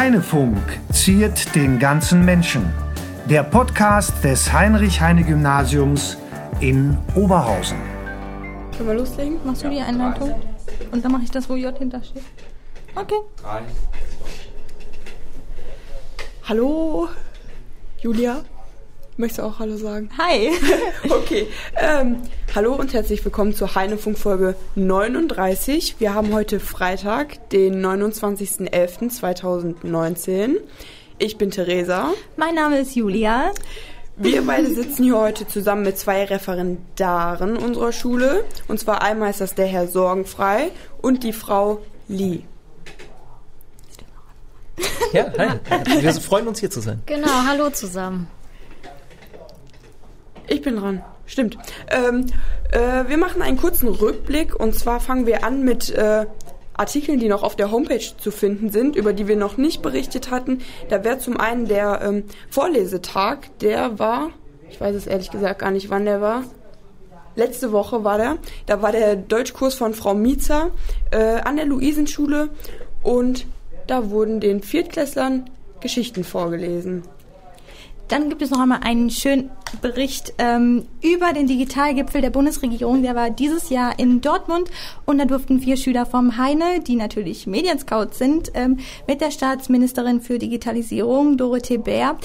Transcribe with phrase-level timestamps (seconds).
[0.00, 0.56] Heinefunk
[0.94, 2.72] ziert den ganzen Menschen.
[3.26, 6.16] Der Podcast des Heinrich-Heine-Gymnasiums
[6.60, 7.76] in Oberhausen.
[8.74, 9.38] Können wir loslegen?
[9.44, 10.40] Machst du die Einleitung?
[10.90, 12.22] Und dann mache ich das, wo J hintersteht.
[12.94, 13.20] Okay.
[16.48, 17.10] Hallo,
[18.00, 18.42] Julia.
[19.18, 20.08] Möchtest du auch Hallo sagen?
[20.16, 20.52] Hi.
[21.10, 21.48] Okay.
[21.76, 22.22] Ähm,
[22.54, 26.00] hallo und herzlich willkommen zur Heinefunk Folge 39.
[26.00, 30.56] Wir haben heute Freitag, den 29.11.2019.
[31.18, 32.10] Ich bin Theresa.
[32.36, 33.52] Mein Name ist Julia.
[34.16, 38.42] Wir beide sitzen hier heute zusammen mit zwei Referendaren unserer Schule.
[38.66, 42.40] Und zwar einmal ist das der Herr Sorgenfrei und die Frau Lee.
[45.12, 45.60] Ja, hi.
[46.02, 47.00] Wir freuen uns hier zu sein.
[47.06, 48.26] Genau, hallo zusammen.
[50.48, 51.04] Ich bin dran.
[51.30, 51.56] Stimmt.
[51.92, 52.26] Ähm,
[52.72, 56.26] äh, wir machen einen kurzen Rückblick und zwar fangen wir an mit äh,
[56.74, 60.32] Artikeln, die noch auf der Homepage zu finden sind, über die wir noch nicht berichtet
[60.32, 60.58] hatten.
[60.88, 64.30] Da wäre zum einen der ähm, Vorlesetag, der war,
[64.68, 66.42] ich weiß es ehrlich gesagt gar nicht, wann der war.
[67.36, 68.38] Letzte Woche war der.
[68.66, 70.70] Da war der Deutschkurs von Frau Mietzer
[71.12, 72.48] äh, an der Luisenschule
[73.04, 73.46] und
[73.86, 75.48] da wurden den Viertklässlern
[75.80, 77.04] Geschichten vorgelesen.
[78.10, 79.50] Dann gibt es noch einmal einen schönen
[79.82, 83.02] Bericht ähm, über den Digitalgipfel der Bundesregierung.
[83.02, 84.68] Der war dieses Jahr in Dortmund
[85.06, 90.20] und da durften vier Schüler vom Heine, die natürlich Medienscouts sind, ähm, mit der Staatsministerin
[90.20, 92.16] für Digitalisierung, Dorothee Bär,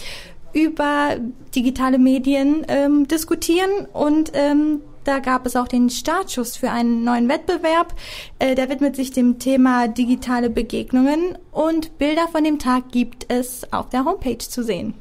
[0.53, 1.17] über
[1.53, 7.29] digitale Medien ähm, diskutieren und ähm, da gab es auch den Startschuss für einen neuen
[7.29, 7.93] Wettbewerb.
[8.39, 13.71] Äh, der widmet sich dem Thema digitale Begegnungen und Bilder von dem Tag gibt es
[13.71, 14.95] auf der Homepage zu sehen.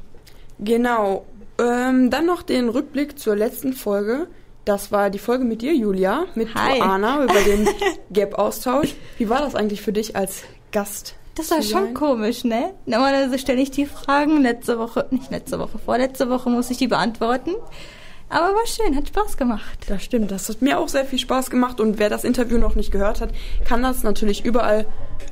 [0.59, 1.25] Genau.
[1.59, 4.27] Ähm, dann noch den Rückblick zur letzten Folge.
[4.65, 6.79] Das war die Folge mit dir, Julia, mit Hi.
[6.79, 7.69] Joanna über den
[8.11, 8.95] Gap-Austausch.
[9.17, 11.15] Wie war das eigentlich für dich als Gast?
[11.35, 11.93] Das war schon sein?
[11.93, 12.73] komisch, ne?
[12.85, 16.87] Normalerweise stelle ich die Fragen letzte Woche, nicht letzte Woche, vorletzte Woche muss ich die
[16.87, 17.51] beantworten.
[18.29, 19.85] Aber war schön, hat Spaß gemacht.
[19.87, 22.75] Das stimmt, das hat mir auch sehr viel Spaß gemacht und wer das Interview noch
[22.75, 23.29] nicht gehört hat,
[23.65, 24.87] kann das natürlich überall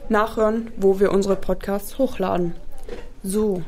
[0.10, 2.54] nachhören, wo wir unsere Podcasts hochladen.
[3.24, 3.64] So,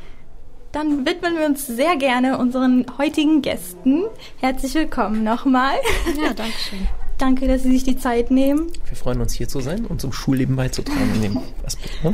[0.76, 4.04] Dann widmen wir uns sehr gerne unseren heutigen Gästen.
[4.42, 5.76] Herzlich willkommen nochmal.
[6.22, 6.88] Ja, danke schön.
[7.18, 8.70] Danke, dass Sie sich die Zeit nehmen.
[8.86, 12.04] Wir freuen uns hier zu sein und zum Schulleben beizutragen in dem Aspekt.
[12.04, 12.14] Ne?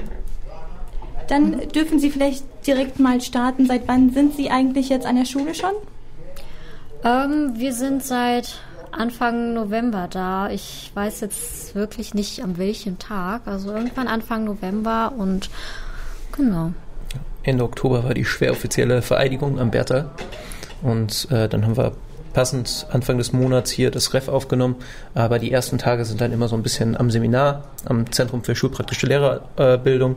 [1.28, 3.66] Dann dürfen Sie vielleicht direkt mal starten.
[3.66, 5.74] Seit wann sind Sie eigentlich jetzt an der Schule schon?
[7.04, 8.60] Ähm, wir sind seit
[8.92, 10.52] Anfang November da.
[10.52, 13.48] Ich weiß jetzt wirklich nicht an welchem Tag.
[13.48, 15.50] Also irgendwann Anfang November und
[16.32, 16.74] genau.
[17.44, 20.12] Ende Oktober war die schwer offizielle Vereidigung am Bertha.
[20.82, 21.94] Und äh, dann haben wir
[22.34, 24.76] passend Anfang des Monats hier das Ref aufgenommen.
[25.14, 28.56] Aber die ersten Tage sind dann immer so ein bisschen am Seminar, am Zentrum für
[28.56, 30.16] schulpraktische Lehrerbildung,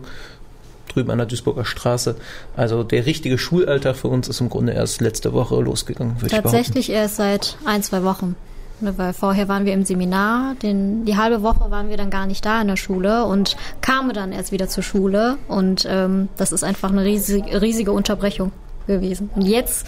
[0.92, 2.16] drüben an der Duisburger Straße.
[2.56, 6.42] Also der richtige Schulalltag für uns ist im Grunde erst letzte Woche losgegangen, würde ich.
[6.42, 8.36] Tatsächlich erst seit ein, zwei Wochen.
[8.84, 12.26] Ne, Weil vorher waren wir im Seminar, den, die halbe Woche waren wir dann gar
[12.26, 15.38] nicht da in der Schule und kamen dann erst wieder zur Schule.
[15.48, 18.52] Und ähm, das ist einfach eine riesig, riesige Unterbrechung
[18.86, 19.30] gewesen.
[19.34, 19.86] Und jetzt,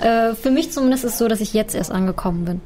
[0.00, 2.60] äh, für mich zumindest ist es so, dass ich jetzt erst angekommen bin.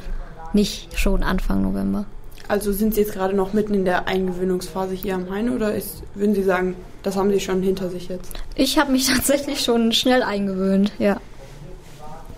[0.52, 2.04] Nicht schon Anfang November.
[2.46, 6.02] also sind Sie jetzt gerade noch mitten in der Eingewöhnungsphase hier am Heine oder ist,
[6.14, 8.30] würden Sie sagen, das haben Sie schon hinter sich jetzt?
[8.54, 11.16] Ich habe mich tatsächlich schon schnell eingewöhnt, ja.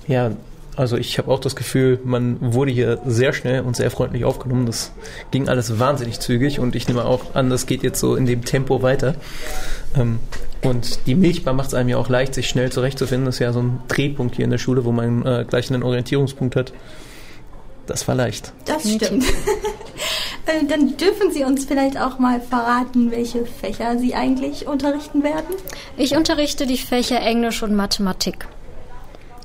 [0.06, 0.30] Ja,
[0.76, 4.66] also ich habe auch das Gefühl, man wurde hier sehr schnell und sehr freundlich aufgenommen.
[4.66, 4.92] Das
[5.30, 8.44] ging alles wahnsinnig zügig und ich nehme auch an, das geht jetzt so in dem
[8.44, 9.14] Tempo weiter.
[9.96, 10.18] Ähm,
[10.62, 13.26] und die Milchbar macht es einem ja auch leicht, sich schnell zurechtzufinden.
[13.26, 15.82] Das ist ja so ein Drehpunkt hier in der Schule, wo man äh, gleich einen
[15.82, 16.72] Orientierungspunkt hat.
[17.86, 18.52] Das war leicht.
[18.64, 19.24] Das stimmt.
[20.46, 25.54] Äh, Dann dürfen Sie uns vielleicht auch mal verraten, welche Fächer Sie eigentlich unterrichten werden.
[25.96, 28.46] Ich unterrichte die Fächer Englisch und Mathematik.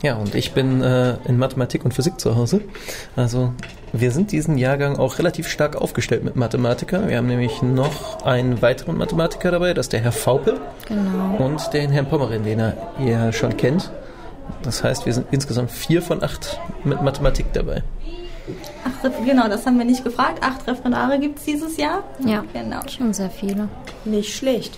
[0.02, 2.62] Ja, und ich bin äh, in Mathematik und Physik zu Hause.
[3.18, 3.52] Also
[3.92, 7.08] wir sind diesen Jahrgang auch relativ stark aufgestellt mit Mathematiker.
[7.10, 11.36] Wir haben nämlich noch einen weiteren Mathematiker dabei, das ist der Herr Faupel Genau.
[11.44, 13.92] und den Herrn Pommerin, den er ihr schon kennt.
[14.64, 17.84] Das heißt, wir sind insgesamt vier von acht mit Mathematik dabei.
[18.84, 20.42] Ach, genau, das haben wir nicht gefragt.
[20.44, 22.04] Acht Referendare gibt es dieses Jahr.
[22.26, 22.80] Ja, Genau.
[22.88, 23.68] schon sehr viele.
[24.06, 24.78] Nicht schlecht.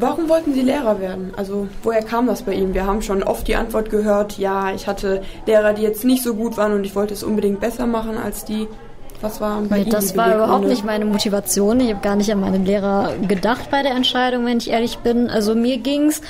[0.00, 1.32] Warum wollten Sie Lehrer werden?
[1.36, 2.74] Also woher kam das bei Ihnen?
[2.74, 6.34] Wir haben schon oft die Antwort gehört, ja, ich hatte Lehrer, die jetzt nicht so
[6.34, 8.68] gut waren und ich wollte es unbedingt besser machen als die.
[9.20, 11.80] Was war bei Nee, Ihnen das war überhaupt nicht meine Motivation.
[11.80, 15.28] Ich habe gar nicht an meinen Lehrer gedacht bei der Entscheidung, wenn ich ehrlich bin.
[15.28, 16.20] Also mir ging's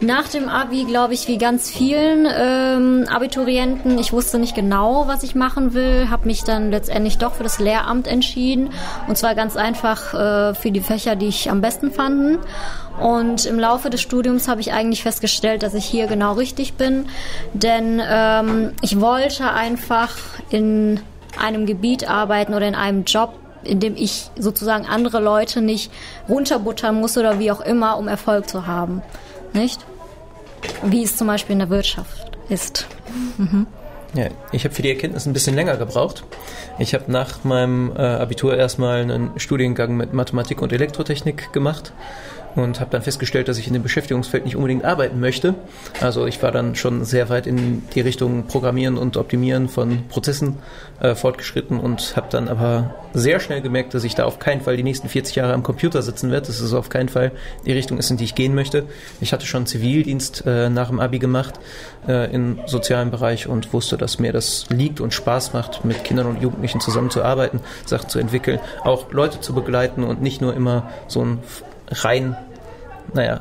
[0.00, 3.98] nach dem Abi, glaube ich, wie ganz vielen ähm, Abiturienten.
[3.98, 7.58] Ich wusste nicht genau, was ich machen will, habe mich dann letztendlich doch für das
[7.58, 8.70] Lehramt entschieden.
[9.08, 12.38] Und zwar ganz einfach äh, für die Fächer, die ich am besten fanden.
[12.98, 17.06] Und im Laufe des Studiums habe ich eigentlich festgestellt, dass ich hier genau richtig bin.
[17.54, 20.16] Denn ähm, ich wollte einfach
[20.50, 21.00] in
[21.38, 25.90] einem Gebiet arbeiten oder in einem Job, in dem ich sozusagen andere Leute nicht
[26.28, 29.02] runterbuttern muss oder wie auch immer, um Erfolg zu haben.
[29.52, 29.84] Nicht?
[30.82, 32.86] Wie es zum Beispiel in der Wirtschaft ist.
[34.12, 36.24] Ja, ich habe für die Erkenntnis ein bisschen länger gebraucht.
[36.80, 41.92] Ich habe nach meinem äh, Abitur erstmal einen Studiengang mit Mathematik und Elektrotechnik gemacht
[42.56, 45.54] und habe dann festgestellt, dass ich in dem Beschäftigungsfeld nicht unbedingt arbeiten möchte.
[46.00, 50.58] Also ich war dann schon sehr weit in die Richtung Programmieren und Optimieren von Prozessen
[51.00, 54.76] äh, fortgeschritten und habe dann aber sehr schnell gemerkt, dass ich da auf keinen Fall
[54.76, 56.46] die nächsten 40 Jahre am Computer sitzen werde.
[56.46, 57.32] Das ist auf keinen Fall
[57.66, 58.84] die Richtung ist, in die ich gehen möchte.
[59.20, 61.54] Ich hatte schon Zivildienst äh, nach dem Abi gemacht
[62.06, 66.26] äh, im sozialen Bereich und wusste, dass mir das liegt und Spaß macht, mit Kindern
[66.26, 71.24] und Jugendlichen zusammenzuarbeiten, Sachen zu entwickeln, auch Leute zu begleiten und nicht nur immer so
[71.24, 71.38] ein
[71.90, 72.36] rein,
[73.14, 73.40] naja,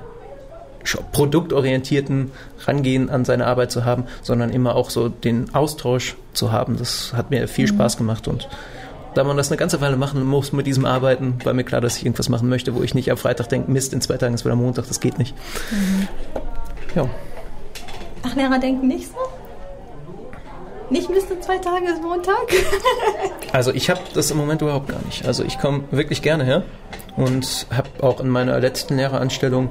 [1.11, 2.31] produktorientierten
[2.65, 6.77] Rangehen an seine Arbeit zu haben, sondern immer auch so den Austausch zu haben.
[6.77, 8.47] Das hat mir viel Spaß gemacht und
[9.15, 11.97] da man das eine ganze Weile machen muss mit diesem Arbeiten, war mir klar, dass
[11.97, 14.45] ich irgendwas machen möchte, wo ich nicht am Freitag denke, Mist, in zwei Tagen ist
[14.45, 15.33] wieder Montag, das geht nicht.
[16.95, 17.09] Ja.
[18.23, 19.17] Ach, Lehrer denken nicht so?
[20.91, 22.47] Nicht bis in zwei Tage ist Montag?
[23.51, 25.25] Also ich habe das im Moment überhaupt gar nicht.
[25.25, 26.63] Also ich komme wirklich gerne her
[27.19, 29.69] und habe auch in meiner letzten Lehreranstellung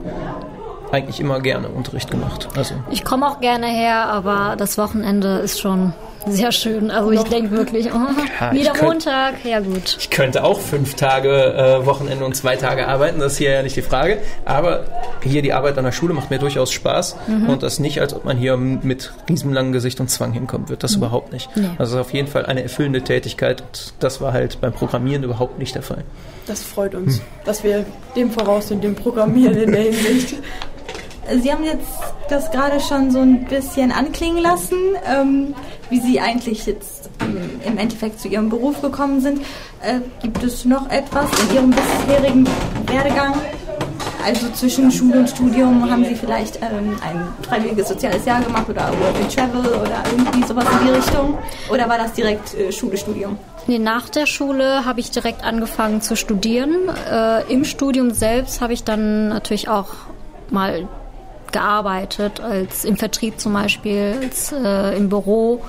[0.93, 2.49] eigentlich immer gerne Unterricht gemacht.
[2.57, 5.93] Also Ich komme auch gerne her, aber das Wochenende ist schon
[6.33, 6.91] sehr schön.
[6.91, 7.99] Also ich denke wirklich, oh,
[8.41, 9.97] Ja, wieder könnt- Montag, ja gut.
[9.99, 13.63] ich könnte auch fünf Tage äh, Wochenende und zwei Tage arbeiten, das ist hier ja
[13.63, 14.19] nicht die Frage.
[14.45, 14.85] Aber
[15.23, 17.17] hier die Arbeit an der Schule macht mir durchaus Spaß
[17.49, 20.83] und das nicht, als ob man hier mit riesenlangem Gesicht und Zwang hinkommen wird.
[20.83, 21.49] Das überhaupt nicht.
[21.57, 21.69] Nee.
[21.79, 25.59] Also ist auf jeden Fall eine erfüllende Tätigkeit und das war halt beim Programmieren überhaupt
[25.59, 26.05] nicht der Fall.
[26.47, 27.85] Das freut uns, dass wir
[28.17, 30.37] dem voraus sind, dem Programmieren in der Hinsicht.
[31.37, 31.87] Sie haben jetzt
[32.31, 35.55] das gerade schon so ein bisschen anklingen lassen, ähm,
[35.91, 39.41] wie Sie eigentlich jetzt ähm, im Endeffekt zu Ihrem Beruf gekommen sind.
[39.83, 42.49] Äh, gibt es noch etwas in Ihrem bisherigen
[42.87, 43.35] Werdegang?
[44.25, 48.89] Also zwischen Schule und Studium haben Sie vielleicht ähm, ein freiwilliges soziales Jahr gemacht oder
[48.89, 51.39] Work and Travel oder irgendwie sowas in die Richtung?
[51.71, 53.39] Oder war das direkt äh, Schule, Studium?
[53.67, 56.75] Nee, nach der Schule habe ich direkt angefangen zu studieren.
[57.11, 59.89] Äh, Im Studium selbst habe ich dann natürlich auch
[60.51, 60.89] mal
[61.53, 65.65] gearbeitet, als im Vertrieb zum Beispiel, als, äh, im Büro.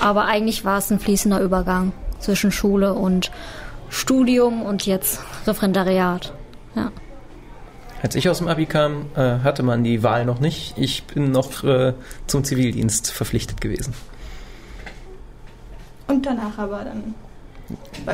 [0.00, 3.30] Aber eigentlich war es ein fließender Übergang zwischen Schule und
[3.88, 6.32] Studium und jetzt Referendariat.
[6.74, 6.92] Ja.
[8.02, 10.74] Als ich aus dem Abi kam, äh, hatte man die Wahl noch nicht.
[10.78, 11.94] Ich bin noch äh,
[12.26, 13.94] zum Zivildienst verpflichtet gewesen.
[16.06, 17.14] Und danach aber dann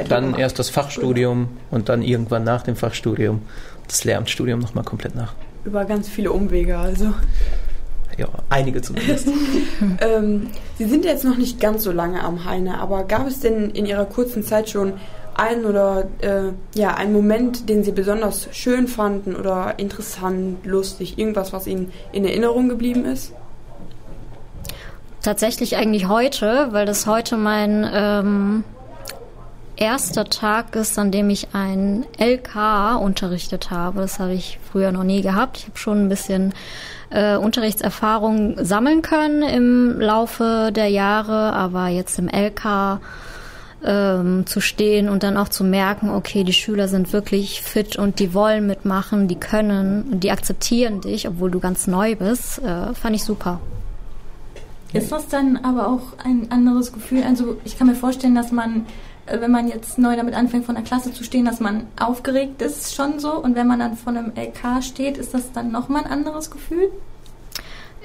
[0.08, 3.43] Dann erst das Fachstudium und dann irgendwann nach dem Fachstudium
[3.87, 5.35] das Lehramtsstudium nochmal komplett nach.
[5.66, 7.12] Über ganz viele Umwege, also.
[8.16, 9.28] Ja, einige zumindest.
[10.00, 10.48] Ähm,
[10.78, 13.84] Sie sind jetzt noch nicht ganz so lange am Heine, aber gab es denn in
[13.84, 14.94] Ihrer kurzen Zeit schon
[15.34, 21.52] einen oder äh, ja einen Moment, den Sie besonders schön fanden oder interessant, lustig, irgendwas,
[21.52, 23.32] was Ihnen in Erinnerung geblieben ist?
[25.22, 28.64] Tatsächlich eigentlich heute, weil das heute mein ähm,
[29.76, 34.00] erster Tag ist, an dem ich ein LK unterrichtet habe.
[34.00, 35.58] Das habe ich früher noch nie gehabt.
[35.58, 36.54] Ich habe schon ein bisschen
[37.10, 43.00] äh, Unterrichtserfahrung sammeln können im Laufe der Jahre, aber jetzt im LK
[43.84, 48.18] ähm, zu stehen und dann auch zu merken, okay, die Schüler sind wirklich fit und
[48.18, 52.94] die wollen mitmachen, die können und die akzeptieren dich, obwohl du ganz neu bist, äh,
[52.94, 53.60] fand ich super.
[54.92, 57.22] Ist das dann aber auch ein anderes Gefühl?
[57.22, 58.86] Also ich kann mir vorstellen, dass man,
[59.26, 62.94] wenn man jetzt neu damit anfängt, von der Klasse zu stehen, dass man aufgeregt ist
[62.94, 63.34] schon so.
[63.34, 66.90] Und wenn man dann vor einem LK steht, ist das dann nochmal ein anderes Gefühl?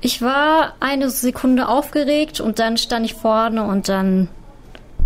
[0.01, 4.29] Ich war eine Sekunde aufgeregt und dann stand ich vorne und dann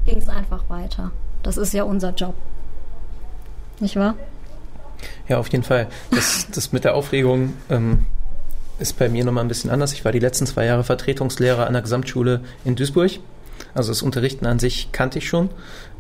[0.05, 1.11] ging es einfach weiter.
[1.43, 2.33] Das ist ja unser Job.
[3.81, 4.15] Nicht wahr?
[5.27, 5.87] Ja, auf jeden Fall.
[6.11, 8.05] Das, das mit der Aufregung ähm,
[8.79, 9.91] ist bei mir nochmal ein bisschen anders.
[9.91, 13.19] Ich war die letzten zwei Jahre Vertretungslehrer an der Gesamtschule in Duisburg.
[13.75, 15.49] Also das Unterrichten an sich kannte ich schon.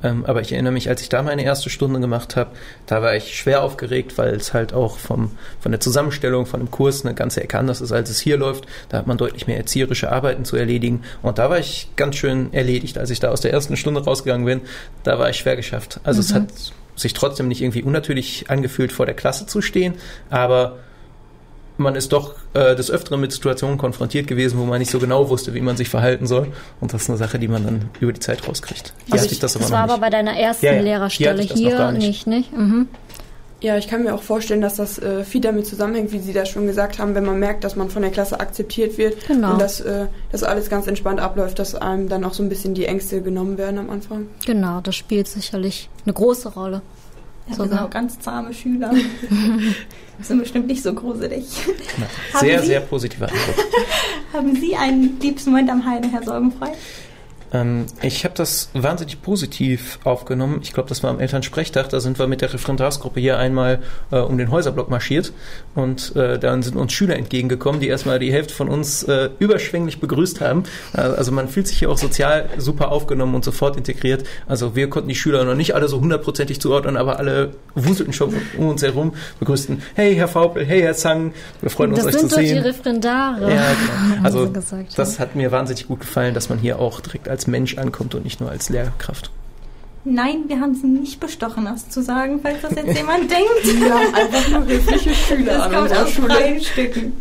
[0.01, 2.51] Ähm, aber ich erinnere mich, als ich da meine erste Stunde gemacht habe,
[2.85, 6.71] da war ich schwer aufgeregt, weil es halt auch vom, von der Zusammenstellung von dem
[6.71, 8.65] Kurs eine ganze Ecke anders ist, als es hier läuft.
[8.89, 11.03] Da hat man deutlich mehr erzieherische Arbeiten zu erledigen.
[11.21, 14.45] Und da war ich ganz schön erledigt, als ich da aus der ersten Stunde rausgegangen
[14.45, 14.61] bin.
[15.03, 15.99] Da war ich schwer geschafft.
[16.03, 16.25] Also mhm.
[16.25, 19.95] es hat sich trotzdem nicht irgendwie unnatürlich angefühlt, vor der Klasse zu stehen,
[20.29, 20.79] aber
[21.77, 25.29] man ist doch äh, des Öfteren mit Situationen konfrontiert gewesen, wo man nicht so genau
[25.29, 26.47] wusste, wie man sich verhalten soll.
[26.79, 28.93] Und das ist eine Sache, die man dann über die Zeit rauskriegt.
[29.05, 30.81] Hier also ich, das, das war aber bei deiner ersten ja, ja.
[30.81, 32.55] Lehrerstelle hier, hier nicht, nicht?
[32.55, 32.87] Mhm.
[33.61, 36.49] Ja, ich kann mir auch vorstellen, dass das äh, viel damit zusammenhängt, wie Sie das
[36.49, 39.53] schon gesagt haben, wenn man merkt, dass man von der Klasse akzeptiert wird genau.
[39.53, 42.73] und dass äh, das alles ganz entspannt abläuft, dass einem dann auch so ein bisschen
[42.73, 44.27] die Ängste genommen werden am Anfang.
[44.45, 46.81] Genau, das spielt sicherlich eine große Rolle.
[47.47, 47.69] Ja, Sogar.
[47.69, 48.91] sind auch ganz zahme Schüler.
[50.21, 51.45] sind bestimmt nicht so gruselig.
[52.39, 53.65] Sehr, Sie, sehr positiver Eindruck.
[54.33, 56.71] haben Sie einen liebsten Moment am Heide, Herr Sorgenfrei?
[57.55, 60.59] Ähm, ich habe das wahnsinnig positiv aufgenommen.
[60.61, 61.89] Ich glaube, das war am Elternsprechtag.
[61.89, 63.79] Da sind wir mit der Referendarsgruppe hier einmal
[64.11, 65.33] äh, um den Häuserblock marschiert
[65.73, 69.99] und äh, dann sind uns Schüler entgegengekommen, die erstmal die Hälfte von uns äh, überschwänglich
[69.99, 70.63] begrüßt haben.
[70.93, 74.25] Äh, also man fühlt sich hier auch sozial super aufgenommen und sofort integriert.
[74.47, 78.33] Also wir konnten die Schüler noch nicht alle so hundertprozentig zuordnen, aber alle wuselten schon
[78.57, 82.21] um uns herum, begrüßten, hey Herr Faupel, hey Herr Zang, wir freuen uns das euch
[82.21, 82.29] zu sehen.
[82.29, 83.41] Das sind doch die Referendare.
[83.41, 84.25] Ja, genau.
[84.25, 84.51] Also
[84.95, 88.23] das hat mir wahnsinnig gut gefallen, dass man hier auch direkt als Mensch ankommt und
[88.23, 89.31] nicht nur als Lehrkraft.
[90.03, 93.81] Nein, wir haben sie nicht bestochen, das zu sagen, falls das jetzt jemand denkt.
[93.81, 96.61] Wir haben einfach nur höfliche Schüler das an kommt unserer Schule.
[96.61, 97.13] Stücken.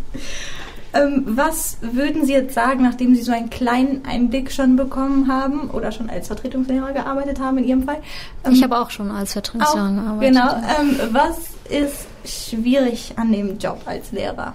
[0.93, 5.71] Ähm, was würden Sie jetzt sagen, nachdem Sie so einen kleinen Einblick schon bekommen haben
[5.71, 7.99] oder schon als Vertretungslehrer gearbeitet haben in Ihrem Fall?
[8.45, 10.35] Ähm, ich habe auch schon als Vertretungslehrer gearbeitet.
[10.35, 10.53] Genau.
[10.81, 11.39] Ähm, was
[11.69, 14.55] ist schwierig an dem Job als Lehrer?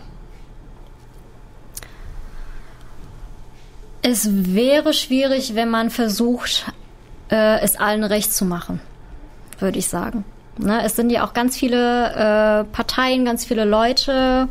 [4.02, 6.66] Es wäre schwierig, wenn man versucht,
[7.30, 8.80] äh, es allen recht zu machen,
[9.60, 10.24] würde ich sagen.
[10.58, 14.50] Ne, es sind ja auch ganz viele äh, Parteien, ganz viele Leute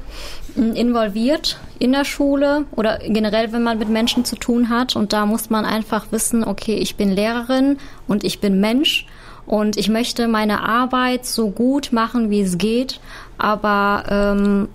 [0.56, 4.96] involviert in der Schule oder generell, wenn man mit Menschen zu tun hat.
[4.96, 7.76] Und da muss man einfach wissen, okay, ich bin Lehrerin
[8.06, 9.06] und ich bin Mensch
[9.44, 13.00] und ich möchte meine Arbeit so gut machen, wie es geht.
[13.36, 14.68] Aber ähm,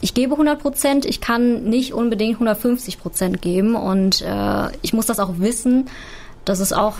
[0.00, 5.06] ich gebe 100 Prozent, ich kann nicht unbedingt 150 Prozent geben und äh, ich muss
[5.06, 5.88] das auch wissen,
[6.44, 6.96] dass es auch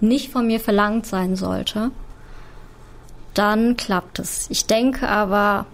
[0.00, 1.90] nicht von mir verlangt sein sollte.
[3.34, 4.46] Dann klappt es.
[4.50, 5.66] Ich denke aber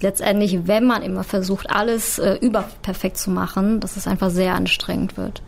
[0.00, 5.16] letztendlich, wenn man immer versucht, alles äh, überperfekt zu machen, dass es einfach sehr anstrengend
[5.16, 5.42] wird.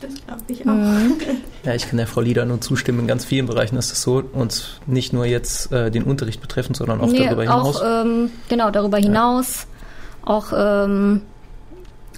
[0.00, 0.72] Das glaube ich auch.
[0.72, 1.14] Mhm.
[1.64, 3.00] Ja, ich kann der Frau Lieder nur zustimmen.
[3.00, 4.22] In ganz vielen Bereichen ist das so.
[4.32, 7.82] Und nicht nur jetzt äh, den Unterricht betreffend, sondern auch nee, darüber hinaus.
[7.82, 9.66] Auch, ähm, genau, darüber hinaus.
[10.24, 10.32] Ja.
[10.32, 11.22] Auch ähm,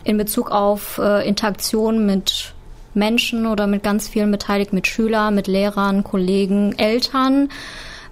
[0.05, 2.53] in Bezug auf äh, Interaktion mit
[2.93, 7.49] Menschen oder mit ganz vielen Beteiligten, mit Schülern, mit Lehrern, Kollegen, Eltern.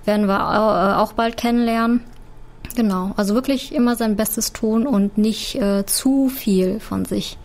[0.07, 2.01] Werden wir äh, auch bald kennenlernen.
[2.77, 7.37] Genau, also wirklich immer sein Bestes tun und nicht äh, zu viel von sich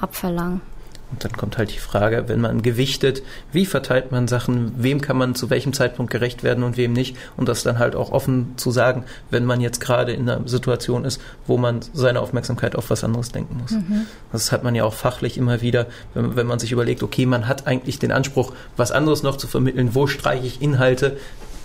[0.00, 0.60] abverlangen.
[1.10, 3.22] Und dann kommt halt die Frage, wenn man gewichtet,
[3.52, 7.16] wie verteilt man Sachen, wem kann man zu welchem Zeitpunkt gerecht werden und wem nicht.
[7.36, 11.04] Und das dann halt auch offen zu sagen, wenn man jetzt gerade in einer Situation
[11.04, 13.70] ist, wo man seine Aufmerksamkeit auf was anderes denken muss.
[13.70, 14.06] Mhm.
[14.32, 17.46] Das hat man ja auch fachlich immer wieder, wenn, wenn man sich überlegt, okay, man
[17.46, 21.16] hat eigentlich den Anspruch, was anderes noch zu vermitteln, wo streiche ich Inhalte,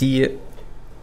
[0.02, 0.30] die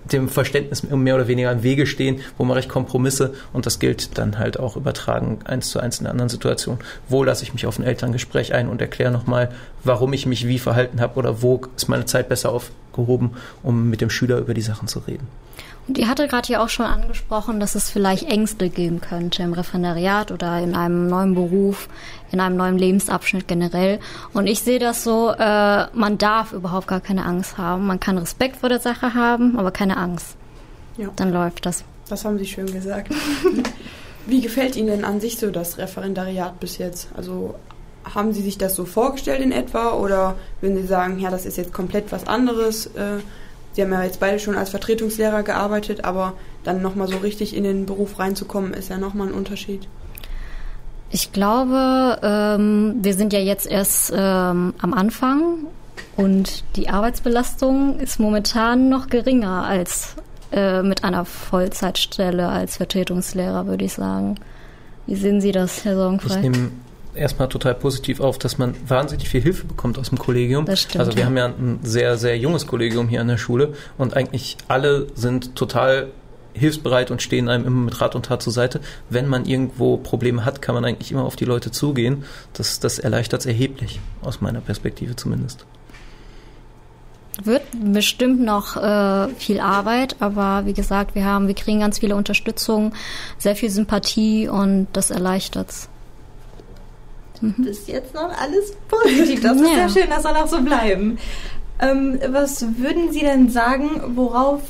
[0.05, 4.17] dem Verständnis mehr oder weniger im Wege stehen, wo mache ich Kompromisse und das gilt
[4.19, 6.83] dann halt auch übertragen eins zu eins in anderen Situationen.
[7.09, 9.50] Wo lasse ich mich auf ein Elterngespräch ein und erkläre nochmal,
[9.85, 14.00] warum ich mich wie verhalten habe oder wo ist meine Zeit besser aufgehoben, um mit
[14.00, 15.26] dem Schüler über die Sachen zu reden.
[15.97, 20.30] Ihr hatte gerade ja auch schon angesprochen, dass es vielleicht Ängste geben könnte im Referendariat
[20.30, 21.88] oder in einem neuen Beruf,
[22.30, 23.99] in einem neuen Lebensabschnitt generell.
[24.35, 27.87] Und ich sehe das so, äh, man darf überhaupt gar keine Angst haben.
[27.87, 30.37] Man kann Respekt vor der Sache haben, aber keine Angst.
[30.99, 31.09] Ja.
[31.16, 31.85] Dann läuft das.
[32.09, 33.12] Das haben Sie schön gesagt.
[34.26, 37.09] Wie gefällt Ihnen denn an sich so das Referendariat bis jetzt?
[37.16, 37.54] Also
[38.14, 41.57] haben Sie sich das so vorgestellt in etwa oder würden Sie sagen, ja, das ist
[41.57, 42.87] jetzt komplett was anderes?
[42.88, 43.21] Äh,
[43.78, 46.32] Sie haben ja jetzt beide schon als Vertretungslehrer gearbeitet, aber
[46.64, 49.87] dann nochmal so richtig in den Beruf reinzukommen, ist ja nochmal ein Unterschied.
[51.12, 55.68] Ich glaube, ähm, wir sind ja jetzt erst ähm, am Anfang
[56.16, 60.16] und die Arbeitsbelastung ist momentan noch geringer als
[60.50, 64.40] äh, mit einer Vollzeitstelle als Vertretungslehrer, würde ich sagen.
[65.06, 66.35] Wie sehen Sie das, Herr Sorgenfrei?
[66.35, 66.70] Ich nehme
[67.15, 70.65] erstmal total positiv auf, dass man wahnsinnig viel Hilfe bekommt aus dem Kollegium.
[70.67, 71.27] Das stimmt, also wir ja.
[71.27, 75.55] haben ja ein sehr, sehr junges Kollegium hier an der Schule und eigentlich alle sind
[75.55, 76.09] total
[76.55, 78.81] hilfsbereit und stehen einem immer mit Rat und Tat zur Seite.
[79.09, 82.25] Wenn man irgendwo Probleme hat, kann man eigentlich immer auf die Leute zugehen.
[82.53, 85.65] Das, das erleichtert es erheblich, aus meiner Perspektive zumindest.
[87.45, 87.62] Wird
[87.93, 92.93] bestimmt noch äh, viel Arbeit, aber wie gesagt, wir haben, wir kriegen ganz viele Unterstützung,
[93.38, 95.88] sehr viel Sympathie und das erleichtert's.
[97.40, 97.54] Mhm.
[97.59, 99.42] Bis jetzt noch alles positiv.
[99.42, 99.88] Das ist ja.
[99.88, 101.18] sehr schön, das soll auch so bleiben.
[101.80, 104.62] Ähm, was würden Sie denn sagen, worauf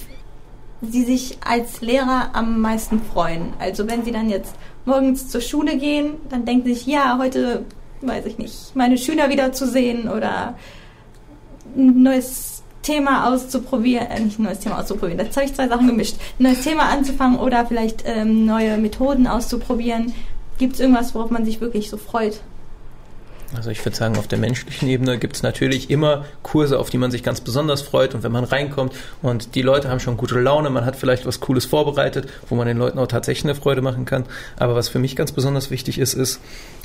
[0.82, 3.52] Sie sich als Lehrer am meisten freuen?
[3.58, 7.64] Also wenn Sie dann jetzt morgens zur Schule gehen, dann denken Sie sich, ja, heute,
[8.02, 10.54] weiß ich nicht, meine Schüler wiederzusehen oder
[11.76, 15.87] ein neues Thema auszuprobieren, äh, nicht ein neues Thema auszuprobieren, jetzt habe ich zwei Sachen
[15.87, 20.14] gemischt, ein neues Thema anzufangen oder vielleicht ähm, neue Methoden auszuprobieren.
[20.58, 22.40] Gibt es irgendwas, worauf man sich wirklich so freut?
[23.57, 26.99] Also ich würde sagen, auf der menschlichen Ebene gibt es natürlich immer Kurse, auf die
[26.99, 28.14] man sich ganz besonders freut.
[28.14, 31.40] Und wenn man reinkommt und die Leute haben schon gute Laune, man hat vielleicht was
[31.40, 34.26] Cooles vorbereitet, wo man den Leuten auch tatsächlich eine Freude machen kann.
[34.59, 36.40] Aber was für mich ganz besonders wichtig ist, ist,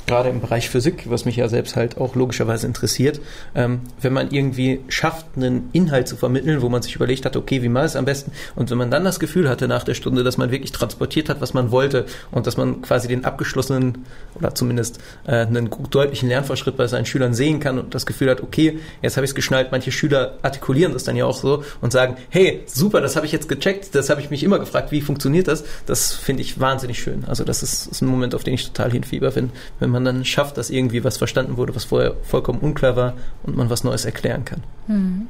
[0.06, 3.20] gerade im Bereich Physik, was mich ja selbst halt auch logischerweise interessiert,
[3.54, 7.62] ähm, wenn man irgendwie schafft, einen Inhalt zu vermitteln, wo man sich überlegt hat, okay,
[7.62, 8.32] wie mache ich es am besten?
[8.54, 11.40] Und wenn man dann das Gefühl hatte nach der Stunde, dass man wirklich transportiert hat,
[11.40, 16.76] was man wollte und dass man quasi den abgeschlossenen oder zumindest äh, einen deutlichen Lernfortschritt
[16.76, 19.68] bei seinen Schülern sehen kann und das Gefühl hat, okay, jetzt habe ich es geschnallt,
[19.70, 23.32] manche Schüler artikulieren das dann ja auch so und sagen, hey, super, das habe ich
[23.32, 25.64] jetzt gecheckt, das habe ich mich immer gefragt, wie funktioniert das?
[25.86, 27.24] Das finde ich wahnsinnig schön.
[27.26, 30.24] Also das ist, ist ein Moment, auf den ich total hinfieber, wenn, wenn man dann
[30.24, 34.04] schafft, dass irgendwie was verstanden wurde, was vorher vollkommen unklar war und man was Neues
[34.04, 34.62] erklären kann.
[34.86, 35.28] Mhm.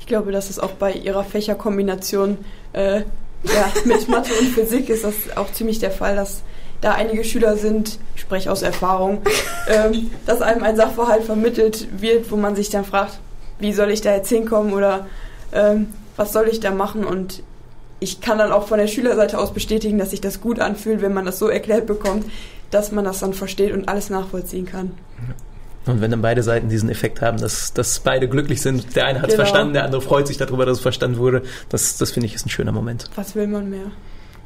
[0.00, 2.38] Ich glaube, das ist auch bei ihrer Fächerkombination
[2.72, 3.02] äh,
[3.44, 6.42] ja, mit Mathe und Physik ist das auch ziemlich der Fall, dass
[6.80, 9.22] da einige Schüler sind, ich spreche aus Erfahrung,
[9.68, 13.20] ähm, dass einem ein Sachverhalt vermittelt wird, wo man sich dann fragt,
[13.60, 15.06] wie soll ich da jetzt hinkommen oder
[15.52, 17.42] ähm, was soll ich da machen und
[18.00, 21.14] ich kann dann auch von der Schülerseite aus bestätigen, dass sich das gut anfühlt, wenn
[21.14, 22.26] man das so erklärt bekommt,
[22.72, 24.90] dass man das dann versteht und alles nachvollziehen kann.
[25.86, 29.20] Und wenn dann beide Seiten diesen Effekt haben, dass, dass beide glücklich sind, der eine
[29.20, 29.44] hat es genau.
[29.44, 32.46] verstanden, der andere freut sich darüber, dass es verstanden wurde, das, das finde ich ist
[32.46, 33.10] ein schöner Moment.
[33.16, 33.90] Was will man mehr?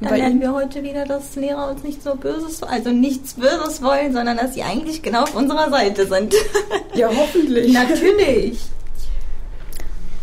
[0.01, 3.83] Dann Bei lernen wir heute wieder, dass Lehrer uns nicht so Böses, also nichts Böses
[3.83, 6.35] wollen, sondern dass sie eigentlich genau auf unserer Seite sind.
[6.95, 7.73] ja, hoffentlich.
[7.73, 8.61] Natürlich.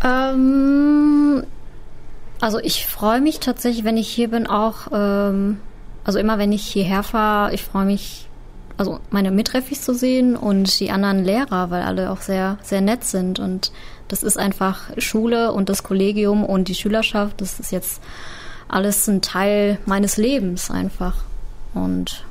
[0.03, 1.43] Ähm,
[2.39, 5.59] also ich freue mich tatsächlich, wenn ich hier bin, auch ähm,
[6.03, 8.27] also immer wenn ich hierher fahre, ich freue mich,
[8.77, 13.03] also meine Mitreffis zu sehen und die anderen Lehrer, weil alle auch sehr, sehr nett
[13.03, 13.39] sind.
[13.39, 13.71] Und
[14.07, 18.01] das ist einfach Schule und das Kollegium und die Schülerschaft, das ist jetzt
[18.67, 21.23] alles ein Teil meines Lebens einfach.
[21.73, 22.25] Und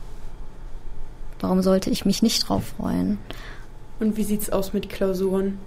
[1.40, 3.18] warum sollte ich mich nicht drauf freuen?
[4.00, 5.58] Und wie sieht's aus mit Klausuren?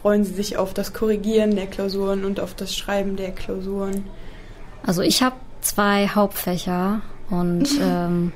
[0.00, 4.06] Freuen Sie sich auf das Korrigieren der Klausuren und auf das Schreiben der Klausuren?
[4.84, 8.32] Also ich habe zwei Hauptfächer und ähm,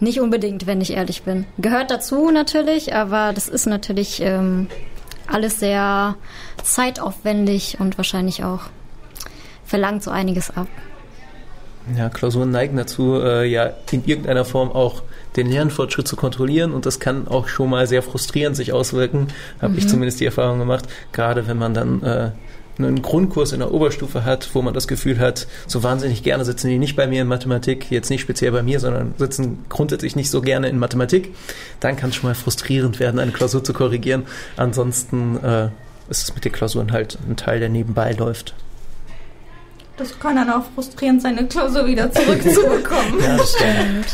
[0.00, 1.46] nicht unbedingt, wenn ich ehrlich bin.
[1.58, 4.68] Gehört dazu natürlich, aber das ist natürlich ähm,
[5.26, 6.16] alles sehr
[6.62, 8.62] zeitaufwendig und wahrscheinlich auch
[9.64, 10.68] verlangt so einiges ab.
[11.96, 15.02] Ja, Klausuren neigen dazu, äh, ja in irgendeiner Form auch
[15.36, 19.28] den Lernfortschritt zu kontrollieren und das kann auch schon mal sehr frustrierend sich auswirken,
[19.60, 19.78] habe mhm.
[19.78, 22.30] ich zumindest die Erfahrung gemacht, gerade wenn man dann äh,
[22.84, 26.68] einen Grundkurs in der Oberstufe hat, wo man das Gefühl hat, so wahnsinnig gerne sitzen
[26.68, 30.30] die nicht bei mir in Mathematik, jetzt nicht speziell bei mir, sondern sitzen grundsätzlich nicht
[30.30, 31.34] so gerne in Mathematik,
[31.80, 34.24] dann kann es schon mal frustrierend werden, eine Klausur zu korrigieren.
[34.56, 35.68] Ansonsten äh,
[36.08, 38.54] ist es mit den Klausuren halt ein Teil, der nebenbei läuft.
[39.96, 43.20] Das kann dann auch frustrierend sein, eine Klausur wieder zurückzubekommen.
[43.20, 44.06] ja, das stimmt.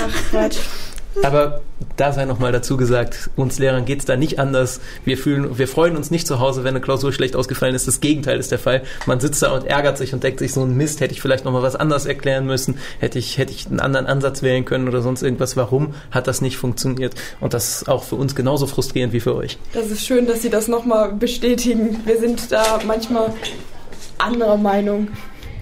[0.00, 0.58] Ach Quatsch.
[1.22, 1.60] Aber
[1.96, 4.80] da sei nochmal dazu gesagt, uns Lehrern geht es da nicht anders.
[5.04, 7.86] Wir fühlen, wir freuen uns nicht zu Hause, wenn eine Klausur schlecht ausgefallen ist.
[7.86, 8.82] Das Gegenteil ist der Fall.
[9.06, 11.44] Man sitzt da und ärgert sich und denkt sich so ein Mist, hätte ich vielleicht
[11.44, 15.02] nochmal was anderes erklären müssen, hätte ich, hätte ich einen anderen Ansatz wählen können oder
[15.02, 15.56] sonst irgendwas.
[15.56, 17.14] Warum hat das nicht funktioniert?
[17.40, 19.58] Und das ist auch für uns genauso frustrierend wie für euch.
[19.72, 22.00] Das ist schön, dass Sie das nochmal bestätigen.
[22.04, 23.32] Wir sind da manchmal
[24.18, 25.08] anderer Meinung.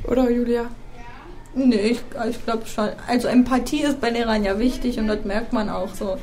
[0.05, 0.71] Oder Julia?
[1.55, 2.89] Nee, ich, ich glaube schon.
[3.07, 6.17] Also Empathie ist bei Lehrern ja wichtig und das merkt man auch so.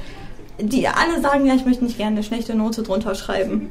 [0.60, 3.70] Die alle sagen ja, ich möchte nicht gerne eine schlechte Note drunter schreiben.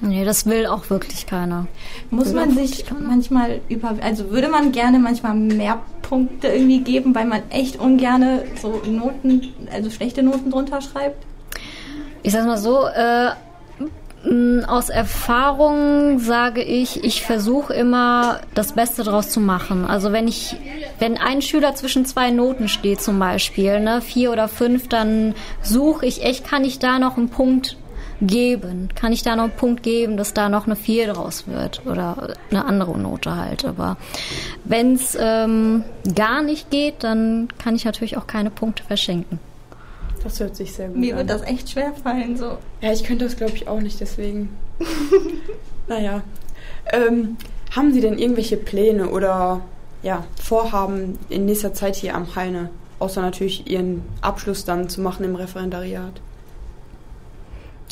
[0.00, 1.66] Nee, das will auch wirklich keiner.
[2.10, 7.14] Muss will man sich manchmal über, also würde man gerne manchmal mehr Punkte irgendwie geben,
[7.14, 11.24] weil man echt ungerne so Noten, also schlechte Noten drunter schreibt?
[12.22, 13.30] Ich sag mal so, äh,
[14.66, 19.84] aus Erfahrung sage ich, ich versuche immer das Beste draus zu machen.
[19.84, 20.56] Also wenn ich,
[20.98, 26.06] wenn ein Schüler zwischen zwei Noten steht zum Beispiel, ne, vier oder fünf, dann suche
[26.06, 27.76] ich echt, kann ich da noch einen Punkt
[28.20, 28.88] geben?
[28.94, 32.34] Kann ich da noch einen Punkt geben, dass da noch eine 4 draus wird oder
[32.50, 33.64] eine andere Note halt?
[33.64, 33.96] Aber
[34.64, 35.84] wenn es ähm,
[36.14, 39.38] gar nicht geht, dann kann ich natürlich auch keine Punkte verschenken.
[40.24, 41.18] Das hört sich sehr gut Mir an.
[41.18, 42.58] wird das echt schwer fallen, so.
[42.80, 44.56] Ja, ich könnte das glaube ich auch nicht, deswegen.
[45.86, 46.22] naja.
[46.92, 47.36] Ähm,
[47.74, 49.60] haben Sie denn irgendwelche Pläne oder
[50.02, 52.70] ja, Vorhaben in nächster Zeit hier am Heine?
[52.98, 56.20] Außer natürlich Ihren Abschluss dann zu machen im Referendariat.